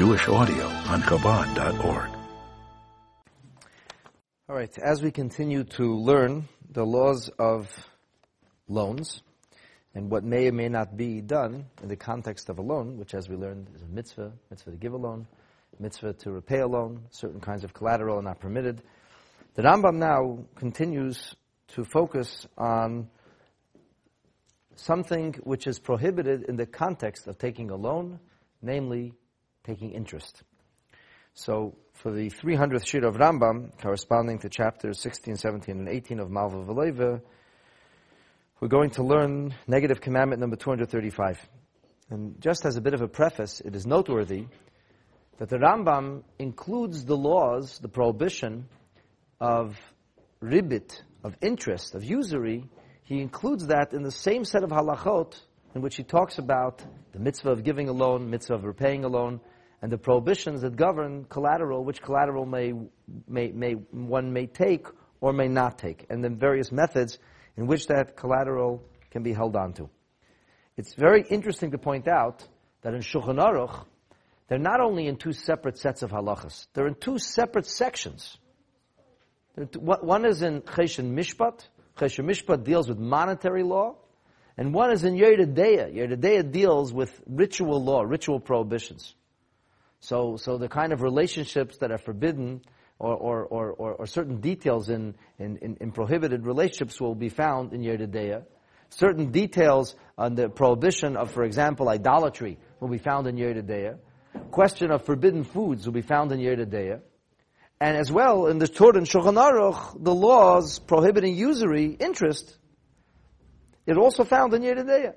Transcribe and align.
Jewish 0.00 0.28
audio 0.28 0.64
on 0.64 1.02
Chabad.org. 1.02 2.10
All 4.48 4.56
right, 4.56 4.78
as 4.78 5.02
we 5.02 5.10
continue 5.10 5.62
to 5.76 5.94
learn 5.94 6.48
the 6.70 6.86
laws 6.86 7.28
of 7.38 7.68
loans 8.66 9.22
and 9.94 10.10
what 10.10 10.24
may 10.24 10.48
or 10.48 10.52
may 10.52 10.70
not 10.70 10.96
be 10.96 11.20
done 11.20 11.66
in 11.82 11.90
the 11.90 11.96
context 11.96 12.48
of 12.48 12.58
a 12.58 12.62
loan, 12.62 12.96
which 12.96 13.12
as 13.12 13.28
we 13.28 13.36
learned 13.36 13.68
is 13.74 13.82
a 13.82 13.88
mitzvah, 13.88 14.32
mitzvah 14.48 14.70
to 14.70 14.76
give 14.78 14.94
a 14.94 14.96
loan, 14.96 15.26
mitzvah 15.78 16.14
to 16.14 16.30
repay 16.30 16.60
a 16.60 16.66
loan, 16.66 17.02
certain 17.10 17.38
kinds 17.38 17.62
of 17.62 17.74
collateral 17.74 18.20
are 18.20 18.22
not 18.22 18.40
permitted. 18.40 18.80
The 19.54 19.64
Rambam 19.64 19.96
now 19.96 20.38
continues 20.54 21.34
to 21.74 21.84
focus 21.84 22.46
on 22.56 23.10
something 24.76 25.34
which 25.42 25.66
is 25.66 25.78
prohibited 25.78 26.44
in 26.44 26.56
the 26.56 26.64
context 26.64 27.26
of 27.26 27.36
taking 27.36 27.70
a 27.70 27.76
loan, 27.76 28.18
namely 28.62 29.12
taking 29.70 29.92
interest. 29.92 30.42
So, 31.34 31.76
for 31.94 32.10
the 32.10 32.28
300th 32.28 32.86
sheet 32.86 33.04
of 33.04 33.16
Rambam, 33.16 33.78
corresponding 33.80 34.40
to 34.40 34.48
chapters 34.48 34.98
16, 34.98 35.36
17, 35.36 35.78
and 35.78 35.88
18 35.88 36.18
of 36.18 36.28
Malveh 36.28 36.66
Veloveh, 36.66 37.20
we're 38.60 38.68
going 38.68 38.90
to 38.90 39.04
learn 39.04 39.54
negative 39.68 40.00
commandment 40.00 40.40
number 40.40 40.56
235. 40.56 41.48
And 42.10 42.40
just 42.40 42.66
as 42.66 42.76
a 42.76 42.80
bit 42.80 42.94
of 42.94 43.00
a 43.00 43.06
preface, 43.06 43.60
it 43.60 43.76
is 43.76 43.86
noteworthy 43.86 44.46
that 45.38 45.48
the 45.48 45.58
Rambam 45.58 46.24
includes 46.38 47.04
the 47.04 47.16
laws, 47.16 47.78
the 47.78 47.88
prohibition 47.88 48.66
of 49.40 49.76
ribit, 50.42 51.00
of 51.22 51.36
interest, 51.40 51.94
of 51.94 52.02
usury, 52.02 52.68
he 53.04 53.20
includes 53.20 53.68
that 53.68 53.92
in 53.92 54.02
the 54.02 54.10
same 54.10 54.44
set 54.44 54.64
of 54.64 54.70
halachot 54.70 55.34
in 55.74 55.80
which 55.80 55.96
he 55.96 56.02
talks 56.02 56.38
about 56.38 56.82
the 57.12 57.20
mitzvah 57.20 57.50
of 57.50 57.62
giving 57.62 57.88
a 57.88 57.92
loan, 57.92 58.30
mitzvah 58.30 58.54
of 58.54 58.64
repaying 58.64 59.04
a 59.04 59.08
loan, 59.08 59.40
and 59.82 59.90
the 59.90 59.98
prohibitions 59.98 60.60
that 60.62 60.76
govern 60.76 61.24
collateral, 61.24 61.84
which 61.84 62.02
collateral 62.02 62.44
may, 62.44 62.72
may, 63.26 63.50
may, 63.50 63.72
one 63.72 64.32
may 64.32 64.46
take 64.46 64.86
or 65.20 65.32
may 65.32 65.48
not 65.48 65.78
take, 65.78 66.06
and 66.10 66.22
the 66.22 66.28
various 66.30 66.70
methods 66.70 67.18
in 67.56 67.66
which 67.66 67.86
that 67.86 68.16
collateral 68.16 68.82
can 69.10 69.22
be 69.22 69.32
held 69.32 69.56
onto. 69.56 69.88
It's 70.76 70.94
very 70.94 71.22
interesting 71.28 71.72
to 71.72 71.78
point 71.78 72.08
out 72.08 72.46
that 72.82 72.94
in 72.94 73.00
Shulchan 73.00 73.38
Aruch, 73.38 73.84
they're 74.48 74.58
not 74.58 74.80
only 74.80 75.06
in 75.06 75.16
two 75.16 75.32
separate 75.32 75.78
sets 75.78 76.02
of 76.02 76.10
halachas, 76.10 76.66
they're 76.74 76.86
in 76.86 76.94
two 76.94 77.18
separate 77.18 77.66
sections. 77.66 78.36
One 79.76 80.24
is 80.24 80.42
in 80.42 80.62
Choshen 80.62 81.12
Mishpat. 81.12 81.60
Choshen 81.96 82.24
Mishpat 82.24 82.64
deals 82.64 82.88
with 82.88 82.98
monetary 82.98 83.62
law, 83.62 83.96
and 84.56 84.72
one 84.72 84.90
is 84.90 85.04
in 85.04 85.14
Yoreh 85.14 85.54
Deah. 85.54 85.88
Yerdedeya 85.90 86.50
deals 86.50 86.92
with 86.92 87.20
ritual 87.26 87.82
law, 87.82 88.02
ritual 88.02 88.40
prohibitions. 88.40 89.14
So, 90.00 90.36
so 90.36 90.56
the 90.56 90.68
kind 90.68 90.92
of 90.92 91.02
relationships 91.02 91.78
that 91.78 91.90
are 91.90 91.98
forbidden 91.98 92.62
or, 92.98 93.14
or, 93.14 93.44
or, 93.44 93.92
or, 93.94 94.06
certain 94.06 94.40
details 94.40 94.90
in, 94.90 95.14
in, 95.38 95.56
in, 95.62 95.76
in, 95.80 95.90
prohibited 95.90 96.44
relationships 96.44 97.00
will 97.00 97.14
be 97.14 97.30
found 97.30 97.72
in 97.72 97.80
Yoreh 97.80 98.10
Deah. 98.10 98.42
Certain 98.90 99.30
details 99.30 99.94
on 100.18 100.34
the 100.34 100.50
prohibition 100.50 101.16
of, 101.16 101.30
for 101.30 101.44
example, 101.44 101.88
idolatry 101.88 102.58
will 102.78 102.88
be 102.88 102.98
found 102.98 103.26
in 103.26 103.36
Yoreh 103.36 103.66
Deah. 103.66 103.96
Question 104.50 104.90
of 104.90 105.06
forbidden 105.06 105.44
foods 105.44 105.86
will 105.86 105.94
be 105.94 106.02
found 106.02 106.30
in 106.32 106.40
Yoreh 106.40 106.68
Deah. 106.68 107.00
And 107.80 107.96
as 107.96 108.12
well, 108.12 108.48
in 108.48 108.58
the 108.58 108.68
Torah 108.68 108.98
and 108.98 109.06
Shulchan 109.06 109.36
Aruch, 109.36 110.04
the 110.04 110.14
laws 110.14 110.78
prohibiting 110.78 111.34
usury, 111.34 111.86
interest, 111.98 112.58
it 113.86 113.96
also 113.96 114.24
found 114.24 114.52
in 114.52 114.60
Yoreh 114.60 114.86
Deah. 114.86 115.14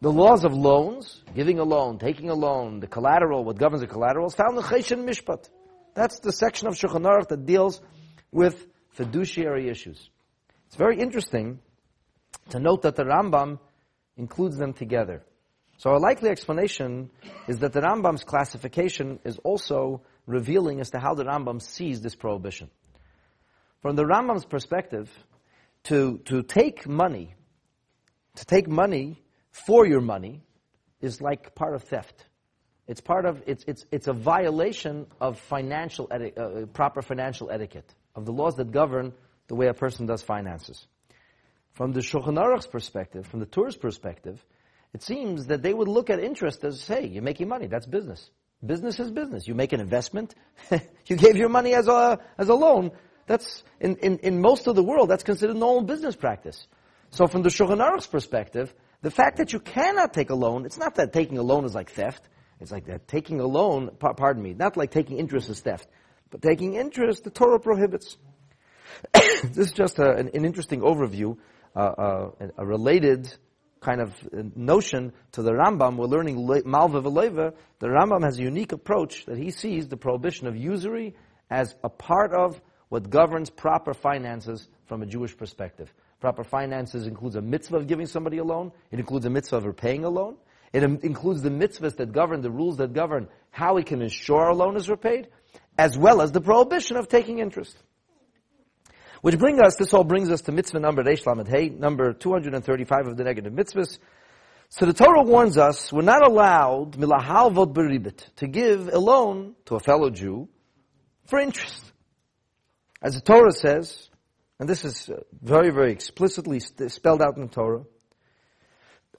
The 0.00 0.12
laws 0.12 0.44
of 0.44 0.52
loans, 0.52 1.22
giving 1.34 1.58
a 1.58 1.64
loan, 1.64 1.98
taking 1.98 2.28
a 2.28 2.34
loan, 2.34 2.80
the 2.80 2.86
collateral, 2.86 3.44
what 3.44 3.58
governs 3.58 3.80
the 3.80 3.86
collateral, 3.86 4.26
is 4.26 4.34
found 4.34 4.56
in 4.56 4.62
Choshen 4.62 5.04
Mishpat. 5.04 5.48
That's 5.94 6.20
the 6.20 6.32
section 6.32 6.68
of 6.68 6.74
Shulchan 6.74 7.04
Aruch 7.06 7.28
that 7.28 7.46
deals 7.46 7.80
with 8.32 8.66
fiduciary 8.90 9.68
issues. 9.68 10.10
It's 10.66 10.76
very 10.76 10.98
interesting 10.98 11.60
to 12.50 12.58
note 12.58 12.82
that 12.82 12.96
the 12.96 13.04
Rambam 13.04 13.58
includes 14.16 14.56
them 14.56 14.72
together. 14.72 15.24
So 15.78 15.94
a 15.94 15.98
likely 15.98 16.30
explanation 16.30 17.10
is 17.48 17.58
that 17.58 17.72
the 17.72 17.80
Rambam's 17.80 18.24
classification 18.24 19.18
is 19.24 19.38
also 19.38 20.02
revealing 20.26 20.80
as 20.80 20.90
to 20.90 20.98
how 20.98 21.14
the 21.14 21.24
Rambam 21.24 21.60
sees 21.60 22.00
this 22.00 22.14
prohibition. 22.14 22.70
From 23.82 23.96
the 23.96 24.04
Rambam's 24.04 24.44
perspective, 24.44 25.10
to, 25.84 26.18
to 26.26 26.42
take 26.42 26.88
money, 26.88 27.34
to 28.36 28.44
take 28.44 28.68
money 28.68 29.22
for 29.54 29.86
your 29.86 30.00
money 30.00 30.42
is 31.00 31.20
like 31.20 31.54
part 31.54 31.74
of 31.74 31.84
theft. 31.84 32.26
It's 32.88 33.00
part 33.00 33.24
of, 33.24 33.42
it's, 33.46 33.64
it's, 33.68 33.86
it's 33.92 34.08
a 34.08 34.12
violation 34.12 35.06
of 35.20 35.38
financial, 35.38 36.08
eti- 36.10 36.36
uh, 36.36 36.66
proper 36.66 37.02
financial 37.02 37.50
etiquette, 37.50 37.94
of 38.16 38.26
the 38.26 38.32
laws 38.32 38.56
that 38.56 38.72
govern 38.72 39.12
the 39.46 39.54
way 39.54 39.68
a 39.68 39.74
person 39.74 40.06
does 40.06 40.22
finances. 40.22 40.86
From 41.72 41.92
the 41.92 42.00
Shulchan 42.00 42.36
Aruch's 42.36 42.66
perspective, 42.66 43.26
from 43.26 43.40
the 43.40 43.46
Torah's 43.46 43.76
perspective, 43.76 44.44
it 44.92 45.02
seems 45.02 45.46
that 45.46 45.62
they 45.62 45.72
would 45.72 45.88
look 45.88 46.10
at 46.10 46.18
interest 46.18 46.64
as, 46.64 46.86
hey, 46.86 47.06
you're 47.06 47.22
making 47.22 47.48
money, 47.48 47.68
that's 47.68 47.86
business. 47.86 48.30
Business 48.64 48.98
is 48.98 49.10
business. 49.10 49.46
You 49.46 49.54
make 49.54 49.72
an 49.72 49.80
investment, 49.80 50.34
you 51.06 51.16
gave 51.16 51.36
your 51.36 51.48
money 51.48 51.74
as 51.74 51.86
a, 51.86 52.18
as 52.38 52.48
a 52.48 52.54
loan, 52.54 52.90
that's, 53.26 53.62
in, 53.80 53.96
in, 53.96 54.18
in 54.18 54.40
most 54.40 54.66
of 54.66 54.74
the 54.74 54.82
world, 54.82 55.08
that's 55.08 55.24
considered 55.24 55.56
normal 55.56 55.82
business 55.82 56.16
practice. 56.16 56.66
So 57.10 57.28
from 57.28 57.42
the 57.42 57.50
Shulchan 57.50 57.78
Aruch's 57.78 58.08
perspective, 58.08 58.74
the 59.04 59.10
fact 59.10 59.36
that 59.36 59.52
you 59.52 59.60
cannot 59.60 60.14
take 60.14 60.30
a 60.30 60.34
loan, 60.34 60.64
it's 60.64 60.78
not 60.78 60.94
that 60.94 61.12
taking 61.12 61.36
a 61.36 61.42
loan 61.42 61.66
is 61.66 61.74
like 61.74 61.90
theft. 61.90 62.26
It's 62.58 62.72
like 62.72 62.86
that 62.86 63.06
taking 63.06 63.38
a 63.38 63.46
loan, 63.46 63.90
pardon 64.00 64.42
me, 64.42 64.54
not 64.54 64.78
like 64.78 64.92
taking 64.92 65.18
interest 65.18 65.50
is 65.50 65.60
theft. 65.60 65.86
But 66.30 66.40
taking 66.40 66.72
interest, 66.72 67.22
the 67.22 67.30
Torah 67.30 67.60
prohibits. 67.60 68.16
this 69.12 69.58
is 69.58 69.72
just 69.72 69.98
a, 69.98 70.10
an, 70.16 70.30
an, 70.32 70.46
interesting 70.46 70.80
overview, 70.80 71.36
uh, 71.76 71.78
uh, 71.78 72.30
a 72.56 72.64
related 72.64 73.30
kind 73.82 74.00
of 74.00 74.14
notion 74.56 75.12
to 75.32 75.42
the 75.42 75.52
Rambam. 75.52 75.98
We're 75.98 76.06
learning 76.06 76.38
Malveh 76.38 77.02
Veloveh. 77.02 77.52
The 77.80 77.86
Rambam 77.86 78.24
has 78.24 78.38
a 78.38 78.42
unique 78.42 78.72
approach 78.72 79.26
that 79.26 79.36
he 79.36 79.50
sees 79.50 79.88
the 79.88 79.98
prohibition 79.98 80.46
of 80.46 80.56
usury 80.56 81.14
as 81.50 81.74
a 81.84 81.90
part 81.90 82.32
of 82.32 82.58
what 82.88 83.10
governs 83.10 83.50
proper 83.50 83.92
finances 83.92 84.66
from 84.86 85.02
a 85.02 85.06
Jewish 85.06 85.36
perspective. 85.36 85.92
Proper 86.24 86.42
finances 86.42 87.06
includes 87.06 87.36
a 87.36 87.42
mitzvah 87.42 87.76
of 87.76 87.86
giving 87.86 88.06
somebody 88.06 88.38
a 88.38 88.44
loan. 88.44 88.72
It 88.90 88.98
includes 88.98 89.26
a 89.26 89.28
mitzvah 89.28 89.56
of 89.56 89.66
repaying 89.66 90.06
a 90.06 90.08
loan. 90.08 90.36
It 90.72 90.82
includes 90.82 91.42
the 91.42 91.50
mitzvahs 91.50 91.96
that 91.96 92.12
govern, 92.12 92.40
the 92.40 92.50
rules 92.50 92.78
that 92.78 92.94
govern 92.94 93.28
how 93.50 93.74
we 93.74 93.82
can 93.82 94.00
ensure 94.00 94.48
a 94.48 94.54
loan 94.54 94.74
is 94.78 94.88
repaid, 94.88 95.28
as 95.76 95.98
well 95.98 96.22
as 96.22 96.32
the 96.32 96.40
prohibition 96.40 96.96
of 96.96 97.08
taking 97.08 97.40
interest. 97.40 97.76
Which 99.20 99.38
brings 99.38 99.60
us, 99.60 99.76
this 99.76 99.92
all 99.92 100.02
brings 100.02 100.30
us 100.30 100.40
to 100.46 100.52
mitzvah 100.52 100.80
number 100.80 101.04
Reish 101.04 101.26
Lamed 101.26 101.46
Hey, 101.46 101.68
number 101.68 102.14
235 102.14 103.06
of 103.06 103.18
the 103.18 103.24
negative 103.24 103.52
mitzvahs. 103.52 103.98
So 104.70 104.86
the 104.86 104.94
Torah 104.94 105.24
warns 105.24 105.58
us, 105.58 105.92
we're 105.92 106.00
not 106.00 106.26
allowed, 106.26 106.92
milahalvot 106.92 107.74
beribit, 107.74 108.34
to 108.36 108.46
give 108.46 108.88
a 108.88 108.98
loan 108.98 109.56
to 109.66 109.74
a 109.74 109.78
fellow 109.78 110.08
Jew 110.08 110.48
for 111.26 111.38
interest. 111.38 111.92
As 113.02 113.14
the 113.14 113.20
Torah 113.20 113.52
says, 113.52 114.08
and 114.58 114.68
this 114.68 114.84
is 114.84 115.10
uh, 115.10 115.20
very, 115.42 115.70
very 115.70 115.92
explicitly 115.92 116.60
spelled 116.60 117.22
out 117.22 117.36
in 117.36 117.42
the 117.48 117.48
Torah. 117.48 117.84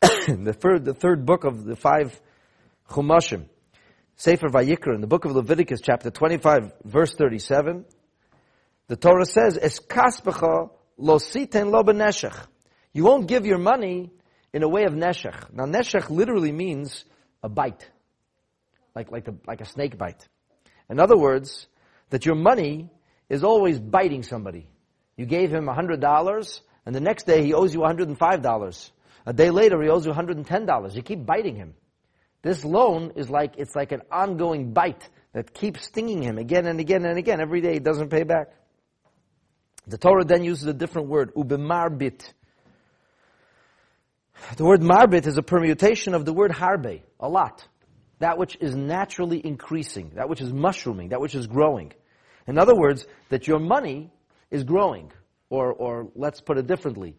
the, 0.01 0.53
third, 0.53 0.85
the 0.85 0.93
third 0.93 1.25
book 1.25 1.43
of 1.43 1.65
the 1.65 1.75
five 1.75 2.19
Chumashim, 2.89 3.45
Sefer 4.15 4.47
Vayikra, 4.47 4.95
in 4.95 5.01
the 5.01 5.07
book 5.07 5.25
of 5.25 5.31
Leviticus, 5.31 5.81
chapter 5.81 6.09
25, 6.09 6.71
verse 6.83 7.15
37, 7.15 7.85
the 8.87 8.95
Torah 8.95 9.25
says, 9.25 9.57
Es 9.61 9.79
kaspecha 9.79 10.69
lo 10.97 11.17
siten 11.17 11.71
lo 11.71 11.83
beneshech. 11.83 12.47
You 12.93 13.03
won't 13.03 13.27
give 13.27 13.45
your 13.45 13.57
money 13.57 14.11
in 14.53 14.63
a 14.63 14.69
way 14.69 14.83
of 14.83 14.93
neshech. 14.93 15.51
Now, 15.51 15.65
neshech 15.65 16.09
literally 16.09 16.51
means 16.51 17.03
a 17.43 17.49
bite, 17.49 17.89
like, 18.95 19.11
like, 19.11 19.27
a, 19.27 19.35
like 19.45 19.59
a 19.59 19.65
snake 19.65 19.97
bite. 19.97 20.25
In 20.89 20.99
other 20.99 21.17
words, 21.17 21.67
that 22.11 22.25
your 22.25 22.35
money 22.35 22.89
is 23.27 23.43
always 23.43 23.79
biting 23.79 24.23
somebody. 24.23 24.69
You 25.17 25.25
gave 25.25 25.51
him 25.51 25.65
$100, 25.65 26.61
and 26.85 26.95
the 26.95 26.99
next 26.99 27.25
day 27.25 27.43
he 27.43 27.53
owes 27.53 27.73
you 27.73 27.81
$105. 27.81 28.91
A 29.25 29.33
day 29.33 29.49
later 29.49 29.81
he 29.81 29.89
owes 29.89 30.05
you 30.05 30.11
$110. 30.11 30.95
You 30.95 31.01
keep 31.01 31.25
biting 31.25 31.55
him. 31.55 31.73
This 32.41 32.63
loan 32.63 33.13
is 33.15 33.29
like, 33.29 33.55
it's 33.57 33.75
like 33.75 33.91
an 33.91 34.01
ongoing 34.11 34.73
bite 34.73 35.09
that 35.33 35.53
keeps 35.53 35.85
stinging 35.85 36.21
him 36.21 36.37
again 36.37 36.67
and 36.67 36.79
again 36.79 37.05
and 37.05 37.17
again. 37.17 37.41
Every 37.41 37.61
day 37.61 37.73
he 37.73 37.79
doesn't 37.79 38.09
pay 38.09 38.23
back. 38.23 38.53
The 39.87 39.97
Torah 39.97 40.25
then 40.25 40.43
uses 40.43 40.67
a 40.67 40.73
different 40.73 41.07
word, 41.07 41.33
ubemarbit. 41.35 42.23
The 44.57 44.65
word 44.65 44.81
marbit 44.81 45.27
is 45.27 45.37
a 45.37 45.43
permutation 45.43 46.13
of 46.13 46.25
the 46.25 46.33
word 46.33 46.51
harbe, 46.51 47.01
a 47.19 47.29
lot. 47.29 47.67
That 48.19 48.37
which 48.37 48.57
is 48.59 48.75
naturally 48.75 49.45
increasing, 49.45 50.11
that 50.15 50.29
which 50.29 50.41
is 50.41 50.51
mushrooming, 50.51 51.09
that 51.09 51.19
which 51.19 51.35
is 51.35 51.47
growing. 51.47 51.93
In 52.47 52.57
other 52.57 52.75
words, 52.75 53.05
that 53.29 53.47
your 53.47 53.59
money 53.59 54.11
is 54.51 54.63
growing. 54.63 55.11
Or, 55.49 55.71
or 55.71 56.09
let's 56.15 56.41
put 56.41 56.57
it 56.57 56.67
differently. 56.67 57.15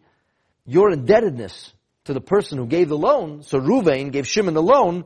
Your 0.65 0.91
indebtedness 0.91 1.73
to 2.05 2.13
the 2.13 2.21
person 2.21 2.57
who 2.57 2.67
gave 2.67 2.89
the 2.89 2.97
loan, 2.97 3.43
so 3.43 3.59
Ruvain 3.59 4.11
gave 4.11 4.27
Shimon 4.27 4.53
the 4.53 4.61
loan, 4.61 5.05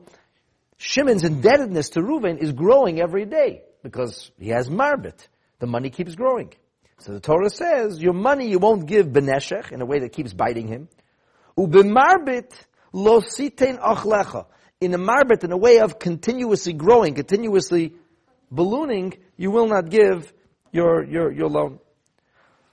Shimon's 0.82 1.24
indebtedness 1.24 1.90
to 1.90 2.00
Reuven 2.02 2.40
is 2.40 2.54
growing 2.54 3.00
every 3.00 3.26
day 3.26 3.62
because 3.84 4.32
he 4.40 4.50
has 4.50 4.68
marbit. 4.68 5.28
The 5.60 5.68
money 5.68 5.92
keeps 5.92 6.16
growing. 6.16 6.54
So 6.98 7.14
the 7.14 7.20
Torah 7.20 7.52
says, 7.52 8.02
your 8.02 8.14
money 8.14 8.50
you 8.50 8.58
won't 8.58 8.88
give 8.88 9.08
beneshech 9.08 9.72
in 9.72 9.82
a 9.82 9.86
way 9.86 10.00
that 10.00 10.12
keeps 10.12 10.34
biting 10.34 10.68
him. 10.68 10.90
Ubemarbit 11.56 12.52
lo 12.94 13.22
sitein 13.22 13.80
achlecha. 13.80 14.48
In 14.80 14.94
a 14.96 14.98
marbit, 14.98 15.44
in 15.44 15.52
a 15.52 15.58
way 15.58 15.80
of 15.80 16.00
continuously 16.00 16.74
growing, 16.74 17.14
continuously 17.14 17.94
ballooning, 18.52 19.14
you 19.38 19.52
will 19.52 19.68
not 19.68 19.90
give 19.90 20.34
your, 20.72 21.04
your, 21.04 21.32
your 21.32 21.50
loan. 21.50 21.80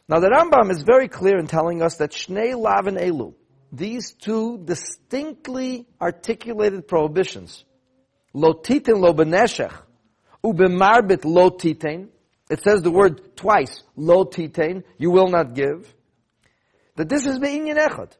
Now 0.09 0.21
the 0.21 0.29
Rambam 0.29 0.71
is 0.71 0.83
very 0.83 1.09
clear 1.09 1.39
in 1.39 1.47
telling 1.47 1.83
us 1.83 1.97
that 1.97 2.13
Shnei 2.13 2.59
Lavin 2.59 2.97
Elu, 2.97 3.35
these 3.71 4.15
two 4.15 4.59
distinctly 4.65 5.87
articulated 6.01 6.89
prohibitions, 6.89 7.65
lo 8.33 8.55
titin 8.55 9.01
lo 9.01 9.13
beneshech, 9.13 9.73
ubemarbit 10.43 11.27
lo 11.27 11.51
titin, 11.51 12.09
it 12.51 12.63
says 12.63 12.81
the 12.81 12.91
word 12.91 13.37
twice, 13.37 13.83
lo 13.97 14.25
titain, 14.25 14.83
you 14.97 15.11
will 15.11 15.29
not 15.29 15.55
give, 15.55 15.95
that 16.97 17.11
this 17.11 17.27
is 17.27 17.39
be'inyan 17.39 17.77
echad. 17.77 18.13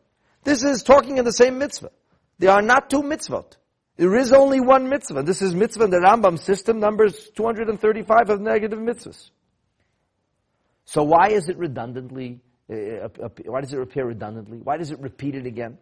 This 0.45 0.63
is 0.63 0.83
talking 0.83 1.17
in 1.17 1.25
the 1.25 1.33
same 1.33 1.59
mitzvah. 1.59 1.91
There 2.39 2.51
are 2.51 2.63
not 2.63 2.91
two 2.91 3.03
mitzvot. 3.03 3.57
There 3.97 4.15
is 4.15 4.33
only 4.33 4.61
one 4.61 4.89
mitzvah. 4.89 5.23
This 5.23 5.43
is 5.43 5.55
mitzvah 5.55 5.85
in 5.85 5.91
the 5.91 5.97
Rambam 5.97 6.39
system, 6.39 6.79
numbers 6.79 7.31
235 7.35 8.31
of 8.31 8.41
negative 8.41 8.79
mitzvahs. 8.79 9.31
So 10.89 11.03
why 11.03 11.29
is 11.29 11.51
it 11.51 11.59
redundantly, 11.59 12.41
uh, 12.73 13.09
why 13.45 13.61
does 13.61 13.75
it 13.75 13.79
appear 13.79 14.07
redundantly? 14.07 14.61
Why 14.63 14.79
does 14.79 14.91
it 14.91 14.99
repeat 15.01 15.35
it 15.35 15.45
again? 15.45 15.77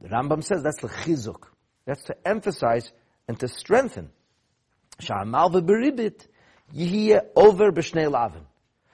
The 0.00 0.08
Rambam 0.08 0.44
says 0.44 0.62
that's 0.62 0.80
the 0.80 0.86
chizuk. 0.86 1.48
That's 1.84 2.04
to 2.04 2.16
emphasize 2.24 2.92
and 3.26 3.40
to 3.40 3.48
strengthen. 3.48 4.10
Over. 5.10 5.30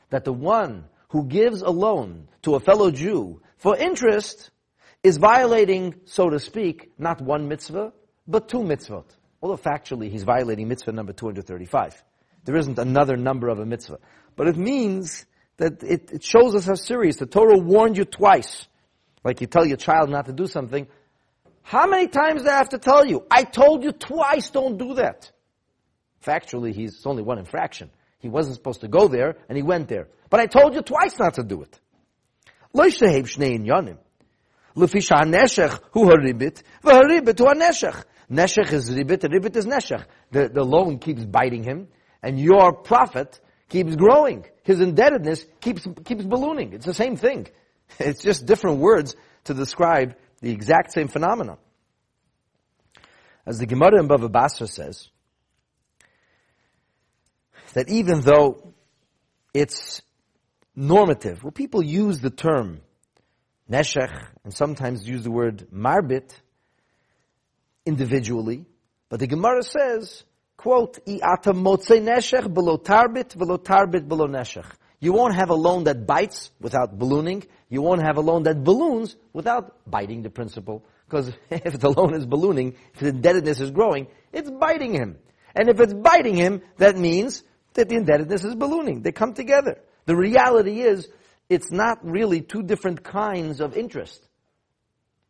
That 0.09 0.25
the 0.25 0.33
one 0.33 0.85
who 1.11 1.27
gives 1.27 1.61
a 1.61 1.71
loan 1.71 2.29
to 2.43 2.55
a 2.55 2.61
fellow 2.61 2.91
Jew 2.91 3.43
for 3.59 3.77
interest 3.77 4.51
is 5.03 5.19
violating, 5.19 5.97
so 6.07 6.31
to 6.31 6.41
speak, 6.41 6.93
not 6.97 7.21
one 7.21 7.49
mitzvah, 7.49 7.93
but 8.27 8.49
two 8.49 8.61
mitzvot. 8.61 9.05
Although 9.43 9.59
factually 9.59 10.11
he's 10.11 10.23
violating 10.23 10.67
mitzvah 10.69 10.93
number 10.93 11.13
235. 11.13 12.03
There 12.45 12.57
isn't 12.57 12.79
another 12.79 13.19
number 13.19 13.49
of 13.49 13.59
a 13.59 13.67
mitzvah. 13.67 13.99
But 14.35 14.49
it 14.49 14.57
means 14.57 15.27
that 15.59 15.83
it, 15.83 16.11
it 16.13 16.25
shows 16.25 16.55
us 16.55 16.67
how 16.67 16.75
serious. 16.75 17.17
The 17.17 17.27
Torah 17.27 17.59
warned 17.59 17.97
you 17.97 18.05
twice. 18.05 18.67
Like 19.25 19.41
you 19.41 19.47
tell 19.47 19.67
your 19.67 19.77
child 19.77 20.11
not 20.11 20.27
to 20.27 20.33
do 20.33 20.47
something. 20.47 20.87
How 21.63 21.87
many 21.87 22.09
times 22.09 22.43
do 22.43 22.49
I 22.49 22.55
have 22.55 22.71
to 22.71 22.79
tell 22.79 23.07
you? 23.07 23.25
I 23.31 23.45
told 23.45 23.85
you 23.85 23.93
twice 23.93 24.51
don't 24.51 24.79
do 24.79 24.95
that. 24.95 25.31
Factually, 26.25 26.75
he's 26.75 27.05
only 27.07 27.23
one 27.23 27.39
infraction. 27.39 27.91
He 28.19 28.29
wasn't 28.29 28.57
supposed 28.57 28.81
to 28.83 28.89
go 28.89 29.09
there, 29.09 29.37
and 29.49 29.57
he 29.57 29.63
went 29.63 29.89
there. 29.89 30.09
But 30.31 30.41
I 30.41 30.47
told 30.47 30.75
you 30.75 30.83
twice 30.83 31.19
not 31.19 31.35
to 31.35 31.43
do 31.43 31.63
it. 31.63 31.81
Lo 32.73 32.85
yishehev 32.85 33.25
shnei 33.25 33.59
inyanim. 33.59 33.99
Lefisha 34.77 35.23
neshech 35.25 35.81
hu 35.93 36.07
haribit, 36.07 36.63
v'haribit 36.83 37.39
hu 37.39 37.47
neshech. 37.47 38.05
Neshech 38.31 38.73
is 38.73 38.91
ribit, 38.91 39.25
and 39.25 39.35
ribit 39.35 39.57
is 39.57 39.67
neshech. 39.67 40.05
The, 40.31 40.49
the 40.49 40.63
loan 40.63 40.99
keeps 40.99 41.25
biting 41.25 41.65
him, 41.65 41.89
and 42.23 42.41
your 42.41 42.73
profit 42.73 43.41
keeps 43.69 43.95
growing. 43.97 44.47
His 44.63 44.81
indebtedness 44.81 45.47
keeps, 45.61 45.87
keeps 46.05 46.25
ballooning. 46.25 46.73
It's 46.73 46.87
the 46.87 46.95
same 46.95 47.17
thing. 47.17 47.49
It's 47.99 48.23
just 48.23 48.47
different 48.47 48.79
words 48.79 49.15
to 49.45 49.53
describe 49.53 50.15
the 50.41 50.51
exact 50.51 50.93
same 50.93 51.09
phenomenon. 51.09 51.59
As 53.45 53.59
the 53.59 53.67
Gemara 53.67 54.01
in 54.01 54.09
Bava 54.09 54.33
Basra 54.33 54.67
says, 54.67 55.11
that 57.75 57.91
even 57.91 58.23
though 58.23 58.73
it's 59.53 60.01
normative, 60.75 61.43
well, 61.45 61.51
people 61.51 61.83
use 61.83 62.21
the 62.21 62.31
term 62.31 62.81
neshech 63.71 64.27
and 64.45 64.55
sometimes 64.55 65.07
use 65.07 65.23
the 65.23 65.31
word 65.31 65.67
marbit 65.71 66.33
individually, 67.85 68.65
but 69.09 69.21
the 69.21 69.27
Gemara 69.27 69.63
says 69.63 70.25
quote, 70.63 71.05
tarbit, 71.05 71.61
tarbit. 73.65 74.65
You 75.01 75.13
won't 75.13 75.35
have 75.35 75.51
a 75.51 75.55
loan 75.55 75.85
that 75.85 76.07
bites 76.07 76.53
without 76.61 76.97
ballooning. 76.97 77.43
You 77.69 77.83
won't 77.83 78.03
have 78.03 78.17
a 78.17 78.21
loan 78.21 78.45
that 78.45 78.63
balloons 78.63 79.17
without 79.33 79.91
biting 79.91 80.23
the 80.23 80.31
principal. 80.31 80.85
Because 81.05 81.33
if 81.51 81.81
the 81.81 81.91
loan 81.91 82.15
is 82.15 82.27
ballooning, 82.27 82.77
if 82.95 83.01
the 83.01 83.09
indebtedness 83.09 83.61
is 83.61 83.73
growing, 83.73 84.07
it's 84.33 84.49
biting 84.49 84.93
him. 84.93 85.19
And 85.57 85.69
if 85.69 85.81
it's 85.81 85.95
biting 85.95 86.37
him, 86.37 86.63
that 86.77 86.97
means 86.97 87.43
that 87.75 87.89
the 87.89 87.97
indebtedness 87.97 88.45
is 88.45 88.55
ballooning. 88.55 89.03
They 89.03 89.11
come 89.11 89.35
together. 89.35 89.81
The 90.07 90.15
reality 90.15 90.83
is, 90.83 91.09
it's 91.49 91.73
not 91.73 92.09
really 92.09 92.41
two 92.41 92.63
different 92.63 93.03
kinds 93.03 93.61
of 93.61 93.77
interest. 93.77 94.25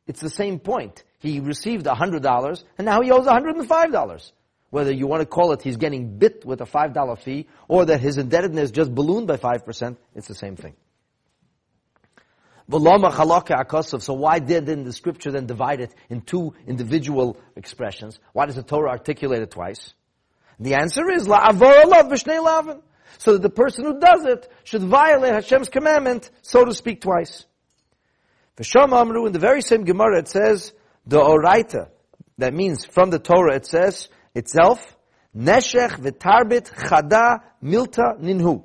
It's 0.06 0.20
the 0.20 0.28
same 0.28 0.58
point. 0.58 1.02
He 1.20 1.40
received 1.40 1.86
$100 1.86 2.64
and 2.76 2.84
now 2.84 3.00
he 3.00 3.10
owes 3.10 3.26
$105 3.26 4.32
whether 4.72 4.90
you 4.90 5.06
want 5.06 5.20
to 5.20 5.26
call 5.26 5.52
it 5.52 5.60
he's 5.60 5.76
getting 5.76 6.16
bit 6.16 6.46
with 6.46 6.62
a 6.62 6.64
$5 6.64 7.18
fee 7.18 7.46
or 7.68 7.84
that 7.84 8.00
his 8.00 8.16
indebtedness 8.16 8.70
just 8.70 8.92
ballooned 8.94 9.26
by 9.26 9.36
5%, 9.36 9.96
it's 10.14 10.26
the 10.26 10.34
same 10.34 10.56
thing. 10.56 10.74
So 12.70 12.78
why 14.14 14.38
did 14.38 14.64
then 14.64 14.84
the 14.84 14.92
scripture 14.94 15.30
then 15.30 15.44
divide 15.44 15.80
it 15.82 15.94
in 16.08 16.22
two 16.22 16.54
individual 16.66 17.36
expressions? 17.54 18.18
Why 18.32 18.46
does 18.46 18.54
the 18.54 18.62
Torah 18.62 18.92
articulate 18.92 19.42
it 19.42 19.50
twice? 19.50 19.92
The 20.58 20.74
answer 20.74 21.10
is. 21.10 21.24
So 21.24 21.34
that 23.32 23.42
the 23.42 23.50
person 23.50 23.84
who 23.84 24.00
does 24.00 24.24
it 24.24 24.50
should 24.64 24.84
violate 24.84 25.34
Hashem's 25.34 25.68
commandment, 25.68 26.30
so 26.40 26.64
to 26.64 26.72
speak, 26.72 27.02
twice. 27.02 27.44
Amru, 28.74 29.26
in 29.26 29.32
the 29.32 29.38
very 29.38 29.60
same 29.60 29.84
Gemara, 29.84 30.20
it 30.20 30.28
says, 30.28 30.72
the 31.06 31.20
Oraita. 31.20 31.90
That 32.38 32.54
means, 32.54 32.86
from 32.86 33.10
the 33.10 33.18
Torah, 33.18 33.56
it 33.56 33.66
says, 33.66 34.08
itself, 34.34 34.96
Neshech 35.36 35.98
v'tarbit 35.98 36.70
chada 36.72 37.40
milta 37.62 38.20
ninhu. 38.20 38.64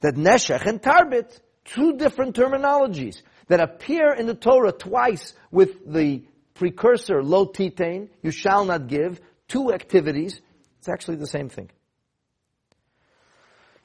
That 0.00 0.14
Neshech 0.14 0.66
and 0.66 0.80
Tarbit, 0.82 1.40
two 1.64 1.96
different 1.96 2.36
terminologies 2.36 3.22
that 3.48 3.60
appear 3.60 4.12
in 4.12 4.26
the 4.26 4.34
Torah 4.34 4.72
twice 4.72 5.34
with 5.50 5.92
the 5.92 6.24
precursor 6.54 7.22
lo 7.22 7.46
titain, 7.46 8.08
you 8.22 8.30
shall 8.30 8.64
not 8.64 8.88
give, 8.88 9.20
two 9.48 9.72
activities, 9.72 10.40
it's 10.78 10.88
actually 10.88 11.16
the 11.16 11.26
same 11.26 11.48
thing. 11.48 11.70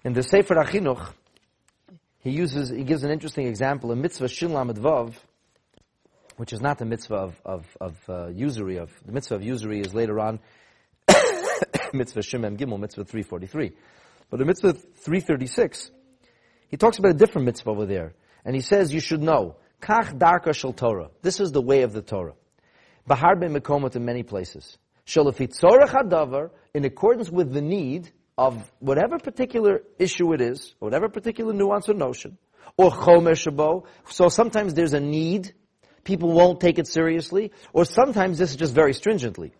In 0.03 0.13
the 0.13 0.23
Sefer 0.23 0.55
HaChinuch, 0.55 1.13
he 2.19 2.31
uses, 2.31 2.69
he 2.69 2.83
gives 2.83 3.03
an 3.03 3.11
interesting 3.11 3.47
example, 3.47 3.91
a 3.91 3.95
mitzvah 3.95 4.27
shin 4.27 4.53
lamed 4.53 4.77
vav, 4.77 5.13
which 6.37 6.53
is 6.53 6.61
not 6.61 6.79
the 6.79 6.85
mitzvah 6.85 7.15
of, 7.15 7.41
of, 7.45 7.77
of 7.79 7.97
uh, 8.09 8.27
usury, 8.27 8.77
of, 8.77 8.91
the 9.05 9.11
mitzvah 9.11 9.35
of 9.35 9.43
usury 9.43 9.81
is 9.81 9.93
later 9.93 10.19
on 10.19 10.39
mitzvah 11.93 12.21
Shin 12.21 12.41
Mem 12.41 12.57
Gimel, 12.57 12.79
mitzvah 12.79 13.05
343. 13.05 13.71
But 14.29 14.41
in 14.41 14.47
mitzvah 14.47 14.73
336, 14.73 15.91
he 16.69 16.77
talks 16.77 16.99
about 16.99 17.11
a 17.11 17.15
different 17.15 17.45
mitzvah 17.45 17.69
over 17.69 17.85
there. 17.85 18.13
And 18.45 18.55
he 18.55 18.61
says, 18.61 18.93
you 18.93 18.99
should 18.99 19.21
know, 19.21 19.57
Kach 19.81 20.17
darka 20.17 20.53
shel 20.53 20.73
Torah. 20.73 21.09
This 21.21 21.39
is 21.39 21.51
the 21.51 21.61
way 21.61 21.81
of 21.81 21.91
the 21.91 22.01
Torah. 22.01 22.33
Bahar 23.07 23.35
ben 23.35 23.53
mekomot 23.53 23.95
in 23.95 24.05
many 24.05 24.23
places. 24.23 24.77
In 25.15 26.85
accordance 26.85 27.29
with 27.29 27.51
the 27.51 27.61
need 27.61 28.11
of 28.37 28.71
whatever 28.79 29.17
particular 29.17 29.81
issue 29.97 30.33
it 30.33 30.41
is, 30.41 30.75
whatever 30.79 31.09
particular 31.09 31.53
nuance 31.53 31.89
or 31.89 31.95
notion, 31.95 32.37
or 32.77 32.91
chomer 32.91 33.31
shabo. 33.33 33.85
So 34.09 34.29
sometimes 34.29 34.75
there's 34.75 34.93
a 34.93 34.99
need, 34.99 35.53
people 36.03 36.31
won't 36.31 36.59
take 36.59 36.79
it 36.79 36.87
seriously, 36.87 37.51
or 37.73 37.85
sometimes 37.85 38.37
this 38.37 38.51
is 38.51 38.55
just 38.55 38.73
very 38.73 38.93
stringently. 38.93 39.53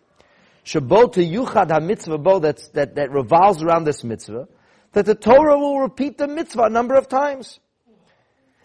Shabot 0.64 1.14
to 1.14 1.20
Yuchad 1.20 1.68
HaMitzvah 1.68 2.22
Bo 2.22 2.38
that, 2.40 2.62
that, 2.74 2.94
that 2.94 3.10
revolves 3.10 3.62
around 3.62 3.84
this 3.84 4.04
mitzvah, 4.04 4.48
that 4.92 5.06
the 5.06 5.14
Torah 5.14 5.58
will 5.58 5.80
repeat 5.80 6.18
the 6.18 6.28
mitzvah 6.28 6.64
a 6.64 6.70
number 6.70 6.94
of 6.94 7.08
times. 7.08 7.58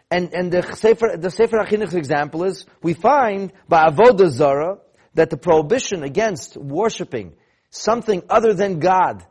And, 0.10 0.34
and 0.34 0.51
the 0.51 0.62
Sefer, 0.62 1.18
the 1.18 1.32
Sefer 1.32 1.58
HaChinuch's 1.58 1.96
example 1.96 2.44
is, 2.44 2.66
we 2.82 2.94
find 2.94 3.51
by 3.68 3.89
Avodah 3.89 4.30
Zarah, 4.30 4.77
that 5.16 5.32
the 5.32 5.38
prohibition 5.38 6.04
against 6.04 6.56
worshiping 6.56 7.34
something 7.72 8.22
other 8.30 8.54
than 8.54 8.80
God, 8.80 9.25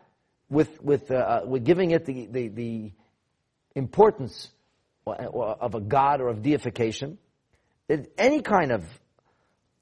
with, 0.51 0.83
with, 0.83 1.11
uh, 1.11 1.15
uh 1.15 1.41
with 1.47 1.65
giving 1.65 1.93
it 1.93 2.05
the, 2.05 2.27
the, 2.27 2.49
the 2.49 2.93
importance 3.75 4.51
of 5.07 5.75
a 5.75 5.81
God 5.81 6.21
or 6.21 6.29
of 6.29 6.43
deification, 6.43 7.19
any 8.19 8.43
kind 8.43 8.73
of 8.73 8.85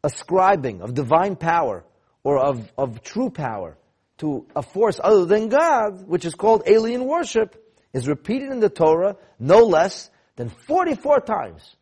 ascribing 0.02 0.82
of 0.82 0.92
divine 0.92 1.36
power 1.36 1.84
or 2.24 2.38
of, 2.38 2.72
of 2.76 3.02
true 3.02 3.30
power 3.30 3.76
to 4.18 4.46
a 4.56 4.62
force 4.62 4.98
other 5.02 5.26
than 5.26 5.48
God, 5.48 6.06
which 6.08 6.24
is 6.24 6.34
called 6.34 6.62
alien 6.66 7.04
worship, 7.04 7.54
is 7.92 8.08
repeated 8.08 8.50
in 8.50 8.60
the 8.60 8.68
Torah 8.68 9.16
no 9.38 9.64
less 9.64 10.10
than 10.36 10.48
44 10.48 11.20
times. 11.20 11.76